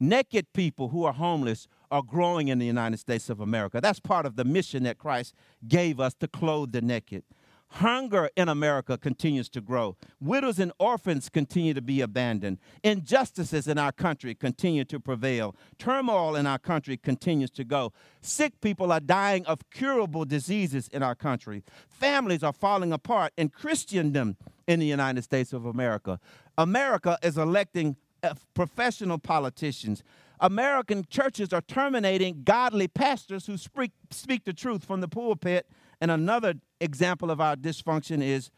Naked 0.02 0.52
people 0.52 0.90
who 0.90 1.06
are 1.06 1.14
homeless 1.14 1.70
are 1.90 2.04
growing 2.04 2.50
in 2.50 2.60
the 2.60 2.66
United 2.66 2.98
States 2.98 3.30
of 3.30 3.40
America. 3.40 3.80
That's 3.80 4.02
part 4.02 4.26
of 4.26 4.36
the 4.36 4.44
mission 4.44 4.84
that 4.84 4.98
Christ 4.98 5.34
gave 5.66 6.02
us 6.02 6.14
to 6.16 6.28
clothe 6.28 6.74
the 6.74 6.82
naked. 6.82 7.24
Hunger 7.70 8.30
in 8.36 8.50
America 8.50 8.98
continues 8.98 9.50
to 9.50 9.62
grow. 9.62 9.98
Widows 10.20 10.58
and 10.58 10.72
orphans 10.80 11.30
continue 11.30 11.74
to 11.74 11.82
be 11.82 12.02
abandoned. 12.02 12.60
Injustices 12.84 13.68
in 13.68 13.78
our 13.78 13.92
country 13.92 14.34
continue 14.34 14.86
to 14.86 15.00
prevail. 15.00 15.56
Turmoil 15.78 16.36
in 16.36 16.48
our 16.48 16.60
country 16.60 16.98
continues 16.98 17.52
to 17.52 17.64
go. 17.64 17.92
Sick 18.22 18.60
people 18.62 18.92
are 18.92 19.00
dying 19.00 19.46
of 19.46 19.70
curable 19.70 20.26
diseases 20.26 20.88
in 20.88 21.04
our 21.04 21.16
country. 21.16 21.64
Families 21.88 22.42
are 22.42 22.54
falling 22.54 22.94
apart 22.94 23.34
in 23.38 23.50
Christendom 23.50 24.38
in 24.66 24.80
the 24.80 24.86
United 24.86 25.24
States 25.24 25.54
of 25.54 25.66
America. 25.66 26.20
America 26.58 27.18
is 27.22 27.38
electing 27.38 27.98
uh, 28.24 28.34
professional 28.54 29.20
politicians. 29.20 30.04
American 30.40 31.06
churches 31.10 31.52
are 31.52 31.62
terminating 31.62 32.44
godly 32.44 32.88
pastors 32.88 33.46
who 33.46 33.58
speak, 33.58 33.92
speak 34.12 34.46
the 34.46 34.54
truth 34.54 34.84
from 34.84 35.02
the 35.02 35.08
pulpit. 35.08 35.68
And 36.00 36.12
another 36.12 36.56
example 36.80 37.32
of 37.32 37.42
our 37.42 37.56
dysfunction 37.56 38.22
is 38.22 38.52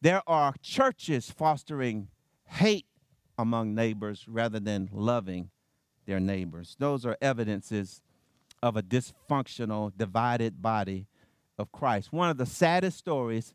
there 0.00 0.22
are 0.26 0.54
churches 0.62 1.30
fostering 1.30 2.08
hate 2.44 2.86
among 3.38 3.74
neighbors 3.74 4.26
rather 4.28 4.60
than 4.60 4.88
loving 4.92 5.50
their 6.06 6.20
neighbors. 6.20 6.76
Those 6.78 7.06
are 7.06 7.16
evidences 7.22 8.02
of 8.62 8.76
a 8.76 8.82
dysfunctional, 8.82 9.92
divided 9.96 10.60
body 10.60 11.06
of 11.58 11.72
Christ. 11.72 12.12
One 12.12 12.30
of 12.30 12.36
the 12.36 12.46
saddest 12.46 12.98
stories 12.98 13.54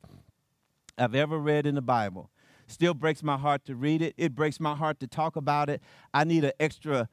I've 0.98 1.16
ever 1.16 1.38
read 1.38 1.66
in 1.66 1.76
the 1.76 1.82
Bible. 1.82 2.32
Still 2.68 2.94
breaks 2.94 3.24
my 3.24 3.38
heart 3.38 3.64
to 3.66 3.76
read 3.76 4.02
it. 4.02 4.14
It 4.18 4.36
breaks 4.36 4.60
my 4.60 4.76
heart 4.76 5.00
to 5.00 5.08
talk 5.08 5.36
about 5.36 5.70
it. 5.70 5.82
I 6.14 6.24
need 6.24 6.44
an 6.44 6.52
extra 6.60 7.08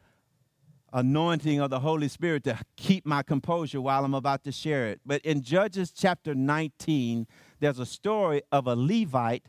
anointing 0.94 1.60
of 1.60 1.70
the 1.70 1.80
Holy 1.80 2.06
Spirit 2.06 2.44
to 2.44 2.56
keep 2.76 3.04
my 3.04 3.22
composure 3.22 3.80
while 3.80 4.04
I'm 4.04 4.14
about 4.14 4.44
to 4.44 4.52
share 4.52 4.86
it. 4.86 5.00
But 5.04 5.20
in 5.22 5.42
Judges 5.42 5.90
chapter 5.90 6.34
19, 6.34 7.26
there's 7.58 7.80
a 7.80 7.86
story 7.86 8.42
of 8.52 8.68
a 8.68 8.76
Levite 8.76 9.46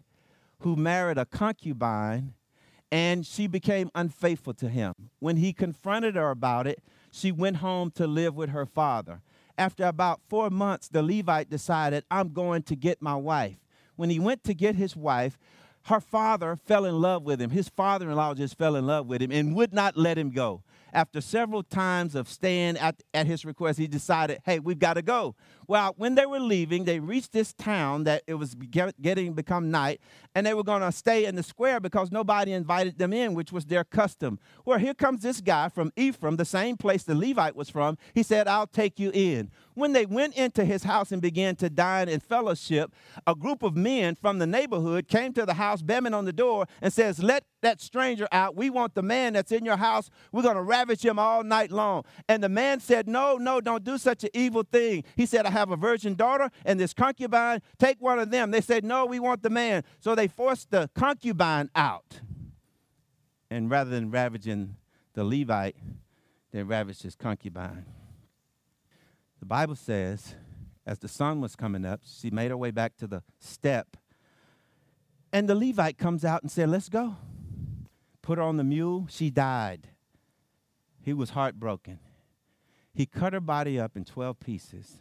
who 0.60 0.76
married 0.76 1.20
a 1.20 1.26
concubine 1.26 2.34
and 2.92 3.26
she 3.26 3.46
became 3.46 3.92
unfaithful 3.94 4.56
to 4.56 4.70
him. 4.70 4.94
When 5.20 5.38
he 5.38 5.54
confronted 5.54 6.16
her 6.16 6.32
about 6.32 6.66
it, 6.66 6.82
she 7.12 7.32
went 7.32 7.58
home 7.58 7.92
to 7.92 8.08
live 8.08 8.36
with 8.36 8.50
her 8.50 8.66
father. 8.66 9.22
After 9.58 9.86
about 9.86 10.22
four 10.28 10.50
months, 10.50 10.88
the 10.88 11.04
Levite 11.04 11.50
decided, 11.50 12.04
I'm 12.10 12.30
going 12.30 12.64
to 12.64 12.76
get 12.76 13.02
my 13.02 13.16
wife. 13.16 13.58
When 13.96 14.10
he 14.10 14.20
went 14.20 14.44
to 14.46 14.54
get 14.54 14.76
his 14.76 14.96
wife, 14.96 15.38
her 15.84 16.00
father 16.00 16.56
fell 16.56 16.86
in 16.86 17.00
love 17.00 17.24
with 17.24 17.40
him. 17.40 17.52
His 17.52 17.70
father 17.70 18.10
in 18.10 18.16
law 18.16 18.34
just 18.34 18.58
fell 18.58 18.76
in 18.76 18.88
love 18.88 19.06
with 19.06 19.22
him 19.22 19.32
and 19.32 19.56
would 19.56 19.74
not 19.74 19.96
let 19.96 20.18
him 20.18 20.32
go 20.32 20.64
after 20.96 21.20
several 21.20 21.62
times 21.62 22.16
of 22.16 22.30
staying 22.30 22.78
at, 22.78 23.04
at 23.14 23.28
his 23.28 23.46
request, 23.46 23.78
he 23.78 23.86
decided, 23.86 24.40
hey, 24.46 24.60
we've 24.60 24.80
got 24.80 24.94
to 24.94 25.02
go. 25.02 25.36
Well, 25.68 25.94
when 25.98 26.16
they 26.16 26.26
were 26.26 26.40
leaving, 26.40 26.86
they 26.86 27.00
reached 27.00 27.34
this 27.34 27.54
town 27.54 28.06
that 28.06 28.24
it 28.28 28.36
was 28.36 28.56
getting 28.56 29.34
become 29.34 29.70
night, 29.70 30.00
and 30.34 30.48
they 30.48 30.54
were 30.54 30.64
going 30.64 30.82
to 30.82 30.92
stay 30.92 31.26
in 31.26 31.36
the 31.36 31.44
square 31.44 31.80
because 31.80 32.12
nobody 32.12 32.54
invited 32.54 32.98
them 32.98 33.12
in, 33.14 33.34
which 33.34 33.52
was 33.52 33.66
their 33.66 33.84
custom. 33.84 34.40
Well, 34.64 34.80
here 34.80 34.94
comes 34.94 35.22
this 35.22 35.42
guy 35.42 35.70
from 35.70 35.92
Ephraim, 35.98 36.38
the 36.38 36.46
same 36.46 36.78
place 36.78 37.04
the 37.04 37.16
Levite 37.16 37.56
was 37.56 37.70
from. 37.70 37.98
He 38.14 38.24
said, 38.24 38.48
I'll 38.48 38.68
take 38.68 38.98
you 39.00 39.12
in. 39.14 39.52
When 39.74 39.92
they 39.92 40.06
went 40.06 40.36
into 40.38 40.64
his 40.64 40.84
house 40.84 41.12
and 41.12 41.22
began 41.22 41.58
to 41.58 41.70
dine 41.70 42.08
in 42.08 42.22
fellowship, 42.22 42.94
a 43.28 43.36
group 43.36 43.62
of 43.62 43.76
men 43.76 44.16
from 44.16 44.40
the 44.40 44.48
neighborhood 44.48 45.10
came 45.10 45.34
to 45.34 45.46
the 45.46 45.56
house, 45.56 45.82
banging 45.82 46.14
on 46.14 46.24
the 46.24 46.32
door, 46.32 46.68
and 46.82 46.94
says, 46.94 47.22
Let 47.22 47.44
that 47.62 47.82
stranger 47.82 48.28
out. 48.32 48.56
We 48.56 48.70
want 48.70 48.96
the 48.96 49.02
man 49.02 49.34
that's 49.34 49.52
in 49.52 49.66
your 49.66 49.76
house. 49.76 50.10
We're 50.32 50.44
going 50.44 50.56
to 50.56 50.62
him 50.94 51.20
all 51.20 51.44
night 51.44 51.72
long. 51.72 52.04
And 52.28 52.44
the 52.44 52.50
man 52.50 52.80
said, 52.80 53.08
No, 53.08 53.38
no, 53.38 53.62
don't 53.62 53.84
do 53.84 53.98
such 53.98 54.24
an 54.24 54.30
evil 54.34 54.64
thing. 54.64 55.04
He 55.16 55.26
said, 55.26 55.46
I 55.46 55.50
have 55.50 55.72
a 55.72 55.76
virgin 55.76 56.16
daughter 56.16 56.50
and 56.66 56.80
this 56.80 56.94
concubine. 56.94 57.62
Take 57.78 58.02
one 58.02 58.20
of 58.20 58.32
them. 58.32 58.52
They 58.52 58.62
said, 58.62 58.84
No, 58.84 59.06
we 59.06 59.20
want 59.20 59.44
the 59.44 59.50
man. 59.50 59.84
So 60.00 60.16
they 60.16 60.28
forced 60.28 60.72
the 60.72 60.90
concubine 60.96 61.70
out. 61.76 62.22
And 63.50 63.70
rather 63.70 63.90
than 63.90 64.12
ravaging 64.12 64.76
the 65.14 65.24
Levite, 65.24 65.78
they 66.52 66.64
ravaged 66.64 67.04
his 67.04 67.16
concubine. 67.16 67.86
The 69.40 69.46
Bible 69.46 69.76
says, 69.76 70.36
as 70.86 71.00
the 71.00 71.08
sun 71.08 71.42
was 71.42 71.56
coming 71.56 71.86
up, 71.86 72.02
she 72.06 72.30
made 72.30 72.52
her 72.52 72.58
way 72.58 72.72
back 72.72 72.96
to 72.98 73.08
the 73.08 73.24
step. 73.40 73.98
And 75.34 75.50
the 75.50 75.56
Levite 75.56 75.98
comes 75.98 76.24
out 76.24 76.44
and 76.44 76.52
said, 76.52 76.70
Let's 76.70 76.90
go. 76.90 77.16
Put 78.22 78.38
her 78.38 78.44
on 78.44 78.58
the 78.58 78.64
mule. 78.64 79.08
She 79.10 79.30
died. 79.30 79.90
He 81.06 81.14
was 81.14 81.30
heartbroken. 81.30 82.00
He 82.94 83.06
cut 83.06 83.34
her 83.34 83.40
body 83.40 83.80
up 83.80 83.96
in 83.96 84.04
12 84.04 84.40
pieces 84.40 84.98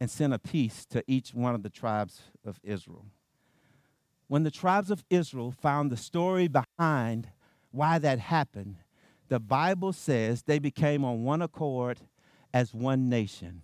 and 0.00 0.10
sent 0.10 0.34
a 0.34 0.38
piece 0.38 0.84
to 0.86 1.02
each 1.06 1.32
one 1.32 1.54
of 1.54 1.62
the 1.62 1.70
tribes 1.70 2.22
of 2.44 2.60
Israel. 2.62 3.06
When 4.26 4.42
the 4.42 4.50
tribes 4.50 4.90
of 4.90 5.04
Israel 5.08 5.50
found 5.50 5.90
the 5.90 5.96
story 5.96 6.48
behind 6.48 7.30
why 7.70 7.98
that 7.98 8.18
happened, 8.18 8.76
the 9.28 9.40
Bible 9.40 9.92
says 9.92 10.42
they 10.42 10.58
became 10.58 11.04
on 11.04 11.22
one 11.22 11.42
accord 11.42 12.00
as 12.52 12.74
one 12.74 13.08
nation 13.08 13.62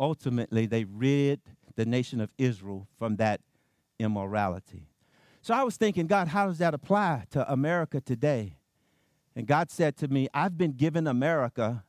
ultimately 0.00 0.64
they 0.66 0.84
rid 0.84 1.40
the 1.76 1.84
nation 1.84 2.20
of 2.20 2.30
Israel 2.38 2.88
from 2.98 3.16
that 3.16 3.42
immorality. 3.98 4.88
So 5.42 5.54
I 5.54 5.62
was 5.62 5.76
thinking, 5.76 6.06
God, 6.06 6.28
how 6.28 6.46
does 6.46 6.58
that 6.58 6.74
apply 6.74 7.24
to 7.30 7.50
America 7.52 8.00
today? 8.00 8.56
And 9.36 9.46
God 9.46 9.70
said 9.70 9.96
to 9.98 10.08
me, 10.08 10.28
I've 10.34 10.58
been 10.58 10.72
giving 10.72 11.06
America 11.06 11.84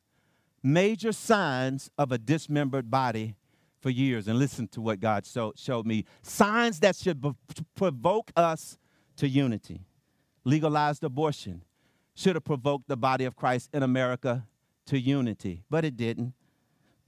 major 0.63 1.11
signs 1.11 1.89
of 1.97 2.11
a 2.11 2.17
dismembered 2.17 2.91
body 2.91 3.35
for 3.81 3.89
years. 3.89 4.27
And 4.27 4.37
listen 4.37 4.67
to 4.69 4.81
what 4.81 4.99
God 4.99 5.25
show, 5.25 5.53
showed 5.55 5.85
me 5.85 6.05
signs 6.21 6.79
that 6.81 6.95
should 6.95 7.23
provoke 7.75 8.31
us 8.35 8.77
to 9.17 9.27
unity. 9.27 9.81
Legalized 10.43 11.03
abortion 11.03 11.63
should 12.13 12.35
have 12.35 12.43
provoked 12.43 12.87
the 12.87 12.97
body 12.97 13.25
of 13.25 13.35
Christ 13.35 13.69
in 13.73 13.83
America 13.83 14.47
to 14.87 14.99
unity, 14.99 15.63
but 15.69 15.85
it 15.85 15.95
didn't 15.95 16.33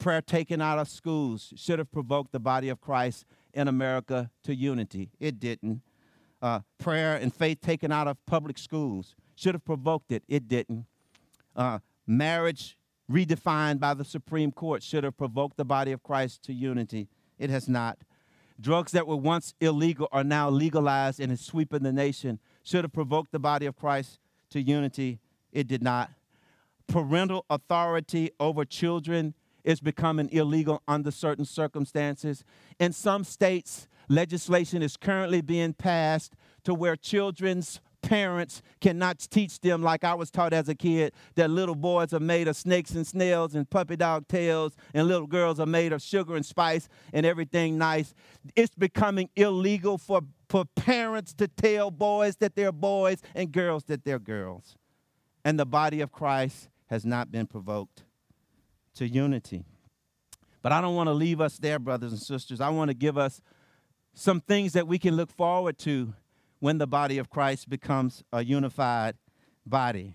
prayer 0.03 0.21
taken 0.21 0.61
out 0.61 0.77
of 0.77 0.89
schools 0.89 1.53
should 1.55 1.79
have 1.79 1.89
provoked 1.89 2.33
the 2.33 2.39
body 2.39 2.67
of 2.67 2.81
Christ 2.81 3.25
in 3.53 3.69
America 3.69 4.29
to 4.43 4.53
unity. 4.53 5.09
It 5.17 5.39
didn't. 5.39 5.81
Uh, 6.41 6.59
prayer 6.77 7.15
and 7.15 7.33
faith 7.33 7.61
taken 7.61 7.89
out 7.89 8.09
of 8.09 8.17
public 8.25 8.57
schools 8.57 9.15
should 9.35 9.55
have 9.55 9.65
provoked 9.65 10.11
it. 10.11 10.23
It 10.27 10.47
didn't. 10.47 10.85
Uh, 11.55 11.79
marriage 12.07 12.77
redefined 13.11 13.79
by 13.79 13.93
the 13.93 14.05
Supreme 14.05 14.51
Court 14.51 14.81
should 14.83 15.03
have 15.03 15.17
provoked 15.17 15.57
the 15.57 15.65
body 15.65 15.91
of 15.91 16.03
Christ 16.03 16.43
to 16.43 16.53
unity. 16.53 17.09
It 17.37 17.49
has 17.49 17.67
not. 17.67 17.97
Drugs 18.59 18.91
that 18.91 19.07
were 19.07 19.17
once 19.17 19.53
illegal 19.59 20.07
are 20.11 20.23
now 20.23 20.49
legalized 20.49 21.19
and 21.19 21.31
is 21.31 21.41
sweeping 21.41 21.83
the 21.83 21.91
nation. 21.91 22.39
Should 22.63 22.83
have 22.83 22.93
provoked 22.93 23.31
the 23.31 23.39
body 23.39 23.65
of 23.65 23.75
Christ 23.75 24.19
to 24.51 24.61
unity. 24.61 25.19
It 25.51 25.67
did 25.67 25.83
not. 25.83 26.11
Parental 26.87 27.45
authority 27.49 28.31
over 28.39 28.65
children 28.65 29.33
is 29.63 29.79
becoming 29.79 30.29
illegal 30.31 30.81
under 30.87 31.11
certain 31.11 31.45
circumstances. 31.45 32.43
In 32.79 32.93
some 32.93 33.23
states, 33.23 33.87
legislation 34.07 34.81
is 34.81 34.97
currently 34.97 35.41
being 35.41 35.73
passed 35.73 36.35
to 36.63 36.73
where 36.73 36.95
children's 36.95 37.79
parents 38.03 38.61
cannot 38.79 39.17
teach 39.31 39.59
them, 39.61 39.81
like 39.81 40.03
I 40.03 40.13
was 40.13 40.29
taught 40.29 40.53
as 40.53 40.69
a 40.69 40.75
kid, 40.75 41.13
that 41.35 41.49
little 41.49 41.73
boys 41.73 42.13
are 42.13 42.19
made 42.19 42.47
of 42.47 42.55
snakes 42.55 42.91
and 42.91 43.07
snails 43.07 43.55
and 43.55 43.67
puppy 43.67 43.95
dog 43.95 44.27
tails, 44.27 44.75
and 44.93 45.07
little 45.07 45.25
girls 45.25 45.59
are 45.59 45.65
made 45.65 45.91
of 45.91 46.01
sugar 46.03 46.35
and 46.35 46.45
spice 46.45 46.87
and 47.11 47.25
everything 47.25 47.79
nice. 47.79 48.13
It's 48.55 48.75
becoming 48.75 49.29
illegal 49.35 49.97
for, 49.97 50.21
for 50.47 50.65
parents 50.75 51.33
to 51.35 51.47
tell 51.47 51.89
boys 51.89 52.35
that 52.37 52.55
they're 52.55 52.71
boys 52.71 53.21
and 53.33 53.51
girls 53.51 53.85
that 53.85 54.03
they're 54.03 54.19
girls. 54.19 54.77
And 55.43 55.59
the 55.59 55.65
body 55.65 56.01
of 56.01 56.11
Christ 56.11 56.69
has 56.87 57.05
not 57.05 57.31
been 57.31 57.47
provoked 57.47 58.03
to 58.95 59.07
unity. 59.07 59.65
But 60.61 60.71
I 60.71 60.79
don't 60.79 60.95
want 60.95 61.07
to 61.07 61.13
leave 61.13 61.41
us 61.41 61.57
there, 61.57 61.79
brothers 61.79 62.11
and 62.11 62.21
sisters. 62.21 62.61
I 62.61 62.69
want 62.69 62.89
to 62.89 62.93
give 62.93 63.17
us 63.17 63.41
some 64.13 64.39
things 64.39 64.73
that 64.73 64.87
we 64.87 64.99
can 64.99 65.15
look 65.15 65.31
forward 65.31 65.77
to 65.79 66.13
when 66.63 66.77
the 66.77 66.87
body 66.87 67.17
of 67.17 67.29
Christ 67.29 67.69
becomes 67.69 68.23
a 68.31 68.41
unified 68.41 69.17
body. 69.65 70.13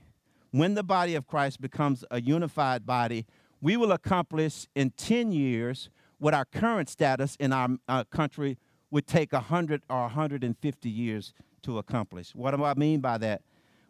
When 0.51 0.73
the 0.73 0.83
body 0.83 1.15
of 1.15 1.27
Christ 1.27 1.61
becomes 1.61 2.07
a 2.11 2.23
unified 2.23 2.87
body, 2.87 3.27
we 3.61 3.77
will 3.77 3.93
accomplish 3.93 4.67
in 4.75 4.93
10 4.93 5.31
years 5.31 5.91
what 6.17 6.33
our 6.33 6.47
current 6.47 6.89
status 6.89 7.37
in 7.39 7.53
our 7.53 8.05
country 8.07 8.57
would 8.91 9.07
take 9.07 9.35
100 9.35 9.83
or 9.91 10.01
150 10.01 10.89
years 10.89 11.35
to 11.65 11.77
accomplish. 11.77 12.35
What 12.35 12.57
do 12.57 12.65
I 12.65 12.73
mean 12.73 13.01
by 13.01 13.19
that? 13.19 13.43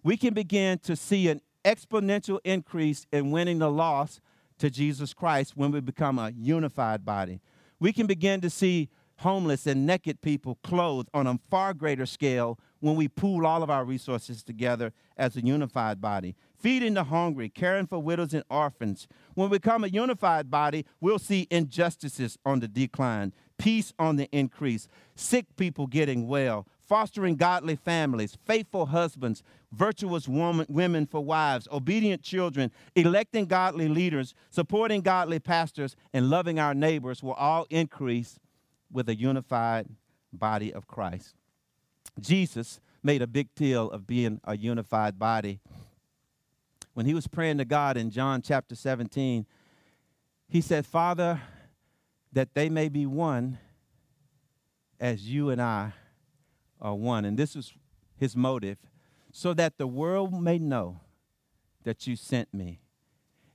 We 0.02 0.16
can 0.16 0.34
begin 0.34 0.80
to 0.80 0.96
see 0.96 1.28
an 1.28 1.40
exponential 1.64 2.40
increase 2.42 3.06
in 3.12 3.30
winning 3.30 3.60
the 3.60 3.70
loss 3.70 4.20
to 4.58 4.68
Jesus 4.68 5.14
Christ 5.14 5.56
when 5.56 5.70
we 5.70 5.78
become 5.78 6.18
a 6.18 6.32
unified 6.36 7.04
body. 7.04 7.40
We 7.78 7.92
can 7.92 8.08
begin 8.08 8.40
to 8.40 8.50
see 8.50 8.88
homeless 9.18 9.66
and 9.66 9.86
naked 9.86 10.20
people 10.20 10.58
clothed 10.62 11.08
on 11.12 11.26
a 11.26 11.38
far 11.50 11.74
greater 11.74 12.06
scale 12.06 12.58
when 12.80 12.94
we 12.94 13.08
pool 13.08 13.46
all 13.46 13.62
of 13.62 13.70
our 13.70 13.84
resources 13.84 14.42
together 14.42 14.92
as 15.16 15.36
a 15.36 15.44
unified 15.44 16.00
body. 16.00 16.36
Feeding 16.56 16.94
the 16.94 17.04
hungry, 17.04 17.48
caring 17.48 17.86
for 17.86 18.00
widows 18.00 18.34
and 18.34 18.44
orphans. 18.48 19.08
When 19.34 19.50
we 19.50 19.58
become 19.58 19.84
a 19.84 19.88
unified 19.88 20.50
body, 20.50 20.84
we'll 21.00 21.18
see 21.18 21.46
injustices 21.50 22.38
on 22.44 22.60
the 22.60 22.68
decline, 22.68 23.32
peace 23.58 23.92
on 23.98 24.16
the 24.16 24.28
increase, 24.30 24.88
sick 25.16 25.46
people 25.56 25.86
getting 25.86 26.28
well, 26.28 26.66
fostering 26.80 27.36
godly 27.36 27.76
families, 27.76 28.38
faithful 28.44 28.86
husbands, 28.86 29.42
virtuous 29.72 30.28
woman, 30.28 30.66
women 30.68 31.06
for 31.06 31.24
wives, 31.24 31.68
obedient 31.72 32.22
children, 32.22 32.70
electing 32.94 33.46
godly 33.46 33.88
leaders, 33.88 34.34
supporting 34.50 35.00
godly 35.00 35.38
pastors, 35.38 35.96
and 36.12 36.30
loving 36.30 36.58
our 36.58 36.74
neighbors 36.74 37.22
will 37.22 37.34
all 37.34 37.66
increase 37.68 38.38
with 38.90 39.08
a 39.08 39.14
unified 39.14 39.88
body 40.32 40.72
of 40.72 40.86
Christ. 40.86 41.34
Jesus 42.20 42.80
made 43.02 43.22
a 43.22 43.26
big 43.26 43.54
deal 43.54 43.90
of 43.90 44.06
being 44.06 44.40
a 44.44 44.56
unified 44.56 45.18
body. 45.18 45.60
When 46.94 47.06
he 47.06 47.14
was 47.14 47.28
praying 47.28 47.58
to 47.58 47.64
God 47.64 47.96
in 47.96 48.10
John 48.10 48.42
chapter 48.42 48.74
17, 48.74 49.46
he 50.48 50.60
said, 50.60 50.86
Father, 50.86 51.40
that 52.32 52.54
they 52.54 52.68
may 52.68 52.88
be 52.88 53.06
one 53.06 53.58
as 54.98 55.28
you 55.28 55.50
and 55.50 55.62
I 55.62 55.92
are 56.80 56.94
one. 56.94 57.24
And 57.24 57.38
this 57.38 57.54
was 57.54 57.72
his 58.16 58.36
motive 58.36 58.78
so 59.32 59.54
that 59.54 59.78
the 59.78 59.86
world 59.86 60.32
may 60.42 60.58
know 60.58 61.00
that 61.84 62.06
you 62.06 62.16
sent 62.16 62.52
me. 62.52 62.80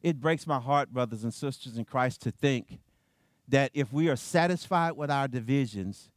It 0.02 0.20
breaks 0.20 0.48
my 0.48 0.60
heart, 0.60 0.94
brothers 0.94 1.24
and 1.24 1.34
sisters 1.34 1.78
in 1.78 1.86
Christ, 1.86 2.22
to 2.22 2.32
think 2.32 2.80
that 3.48 3.72
if 3.74 3.92
we 3.92 4.10
are 4.10 4.16
satisfied 4.16 4.94
with 4.94 5.12
our 5.12 5.28
divisions, 5.28 6.10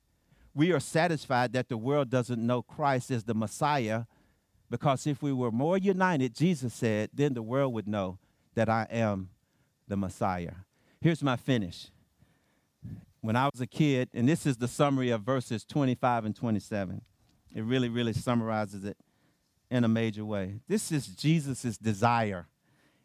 we 0.55 0.73
are 0.73 0.81
satisfied 0.81 1.53
that 1.53 1.69
the 1.69 1.77
world 1.77 2.09
doesn't 2.09 2.45
know 2.45 2.63
Christ 2.63 3.11
as 3.11 3.25
the 3.25 3.35
Messiah, 3.35 4.05
because 4.71 5.07
if 5.07 5.23
we 5.23 5.33
were 5.33 5.51
more 5.51 5.79
united, 5.79 6.35
Jesus 6.35 6.75
said, 6.75 7.11
then 7.13 7.35
the 7.35 7.43
world 7.43 7.73
would 7.75 7.87
know 7.87 8.19
that 8.55 8.69
I 8.69 8.87
am 8.91 9.31
the 9.87 9.97
Messiah. 9.97 10.55
Here's 11.01 11.23
my 11.23 11.37
finish. 11.37 11.91
When 13.21 13.37
I 13.37 13.49
was 13.53 13.61
a 13.61 13.67
kid, 13.67 14.09
and 14.15 14.29
this 14.29 14.47
is 14.47 14.57
the 14.57 14.69
summary 14.69 15.11
of 15.11 15.23
verses 15.23 15.65
25 15.65 16.25
and 16.25 16.35
27, 16.35 17.03
it 17.55 17.63
really, 17.63 17.89
really 17.89 18.13
summarizes 18.13 18.85
it 18.85 18.97
in 19.71 19.85
a 19.85 19.89
major 19.89 20.25
way. 20.25 20.61
This 20.69 20.93
is 20.93 21.07
Jesus' 21.07 21.77
desire. 21.77 22.47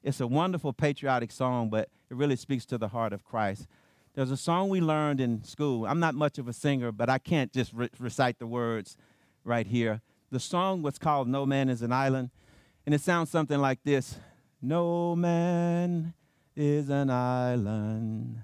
It's 0.04 0.20
a 0.20 0.28
wonderful 0.28 0.74
patriotic 0.74 1.32
song, 1.32 1.70
but 1.70 1.90
it 2.10 2.16
really 2.16 2.36
speaks 2.36 2.66
to 2.68 2.78
the 2.78 2.88
heart 2.88 3.14
of 3.14 3.24
Christ. 3.24 3.68
There's 4.14 4.32
a 4.32 4.38
song 4.38 4.68
we 4.68 4.82
learned 4.82 5.22
in 5.22 5.44
school. 5.44 5.86
I'm 5.86 6.02
not 6.02 6.16
much 6.16 6.38
of 6.38 6.50
a 6.50 6.54
singer, 6.54 6.92
but 6.92 7.10
I 7.10 7.18
can't 7.18 7.54
just 7.54 7.72
re- 7.72 7.90
recite 7.98 8.40
the 8.40 8.48
words 8.48 8.98
right 9.46 9.66
here. 9.66 10.02
The 10.32 10.40
song 10.40 10.82
was 10.82 10.98
called 10.98 11.30
No 11.30 11.46
Man 11.46 11.70
is 11.70 11.82
an 11.82 11.94
Island, 11.94 12.30
and 12.86 12.94
it 12.94 13.02
sounds 13.02 13.30
something 13.30 13.60
like 13.60 13.84
this 13.84 14.18
No 14.62 15.16
man 15.16 16.14
is 16.56 16.90
an 16.90 17.10
island, 17.10 18.42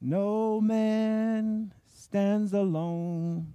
no 0.00 0.60
man 0.60 1.72
stands 1.86 2.52
alone. 2.52 3.54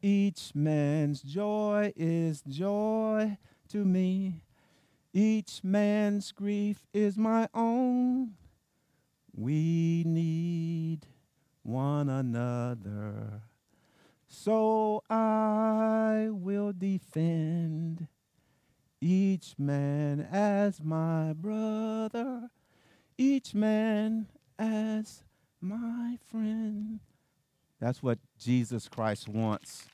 Each 0.00 0.52
man's 0.54 1.20
joy 1.22 1.92
is 1.96 2.42
joy 2.42 3.38
to 3.70 3.84
me. 3.84 4.44
Each 5.12 5.62
man's 5.64 6.32
grief 6.32 6.86
is 6.92 7.16
my 7.16 7.48
own. 7.54 8.34
We 9.34 10.04
need 10.06 11.06
one 11.62 12.08
another. 12.08 13.42
So 14.28 15.02
I 15.08 16.28
will 16.30 16.72
defend 16.72 18.08
each 19.00 19.54
man 19.58 20.20
as 20.30 20.82
my 20.82 21.32
brother, 21.32 22.48
each 23.16 23.54
man 23.54 24.28
as 24.58 25.22
my 25.60 26.18
friend. 26.30 27.00
That's 27.80 28.02
what 28.02 28.18
Jesus 28.38 28.88
Christ 28.88 29.28
wants 29.28 29.86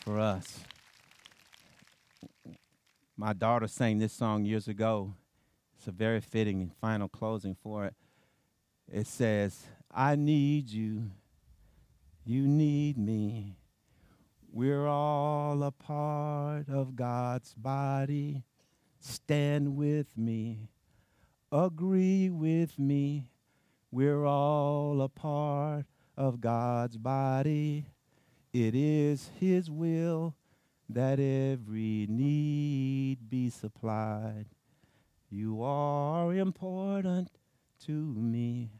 for 0.00 0.18
us. 0.18 0.60
My 3.16 3.32
daughter 3.32 3.68
sang 3.68 3.98
this 3.98 4.12
song 4.12 4.44
years 4.44 4.68
ago. 4.68 5.14
It's 5.84 5.88
a 5.90 5.92
very 5.92 6.22
fitting 6.22 6.70
final 6.80 7.10
closing 7.10 7.54
for 7.62 7.84
it. 7.84 7.92
It 8.90 9.06
says, 9.06 9.66
I 9.90 10.16
need 10.16 10.70
you 10.70 11.10
you 12.24 12.46
need 12.46 12.96
me. 12.96 13.58
We're 14.50 14.86
all 14.86 15.62
a 15.62 15.70
part 15.70 16.70
of 16.70 16.96
God's 16.96 17.52
body. 17.52 18.44
Stand 18.98 19.76
with 19.76 20.06
me. 20.16 20.70
Agree 21.52 22.30
with 22.30 22.78
me. 22.78 23.28
We're 23.90 24.24
all 24.24 25.02
a 25.02 25.10
part 25.10 25.84
of 26.16 26.40
God's 26.40 26.96
body. 26.96 27.84
It 28.54 28.74
is 28.74 29.30
His 29.38 29.70
will 29.70 30.34
that 30.88 31.20
every 31.20 32.06
need 32.08 33.28
be 33.28 33.50
supplied. 33.50 34.46
You 35.36 35.64
are 35.64 36.32
important 36.32 37.28
to 37.86 37.90
me. 37.90 38.70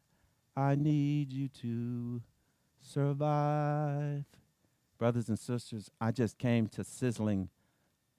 I 0.56 0.76
need 0.76 1.32
you 1.32 1.48
to 1.48 2.22
survive. 2.80 4.24
Brothers 4.96 5.28
and 5.28 5.36
sisters, 5.36 5.90
I 6.00 6.12
just 6.12 6.38
came 6.38 6.68
to 6.68 6.84
sizzling 6.84 7.48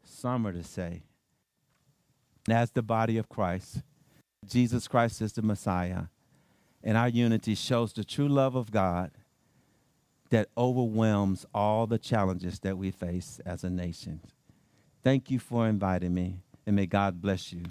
summer 0.04 0.52
to 0.52 0.66
say, 0.66 1.04
as 2.50 2.72
the 2.72 2.82
body 2.82 3.18
of 3.18 3.30
Christ, 3.30 3.84
Jesus 4.46 4.90
Christ 4.90 5.22
is 5.22 5.32
the 5.32 5.42
Messiah, 5.42 6.08
and 6.84 6.98
our 6.98 7.08
unity 7.08 7.56
shows 7.56 7.94
the 7.94 8.04
true 8.04 8.28
love 8.28 8.56
of 8.56 8.70
God 8.70 9.12
that 10.30 10.50
overwhelms 10.58 11.46
all 11.54 11.88
the 11.88 11.98
challenges 11.98 12.60
that 12.60 12.78
we 12.78 12.92
face 12.92 13.40
as 13.46 13.64
a 13.64 13.70
nation. 13.70 14.20
Thank 15.06 15.32
you 15.32 15.40
for 15.40 15.70
inviting 15.70 16.14
me, 16.14 16.42
and 16.68 16.76
may 16.76 16.86
God 16.86 17.22
bless 17.22 17.54
you. 17.54 17.64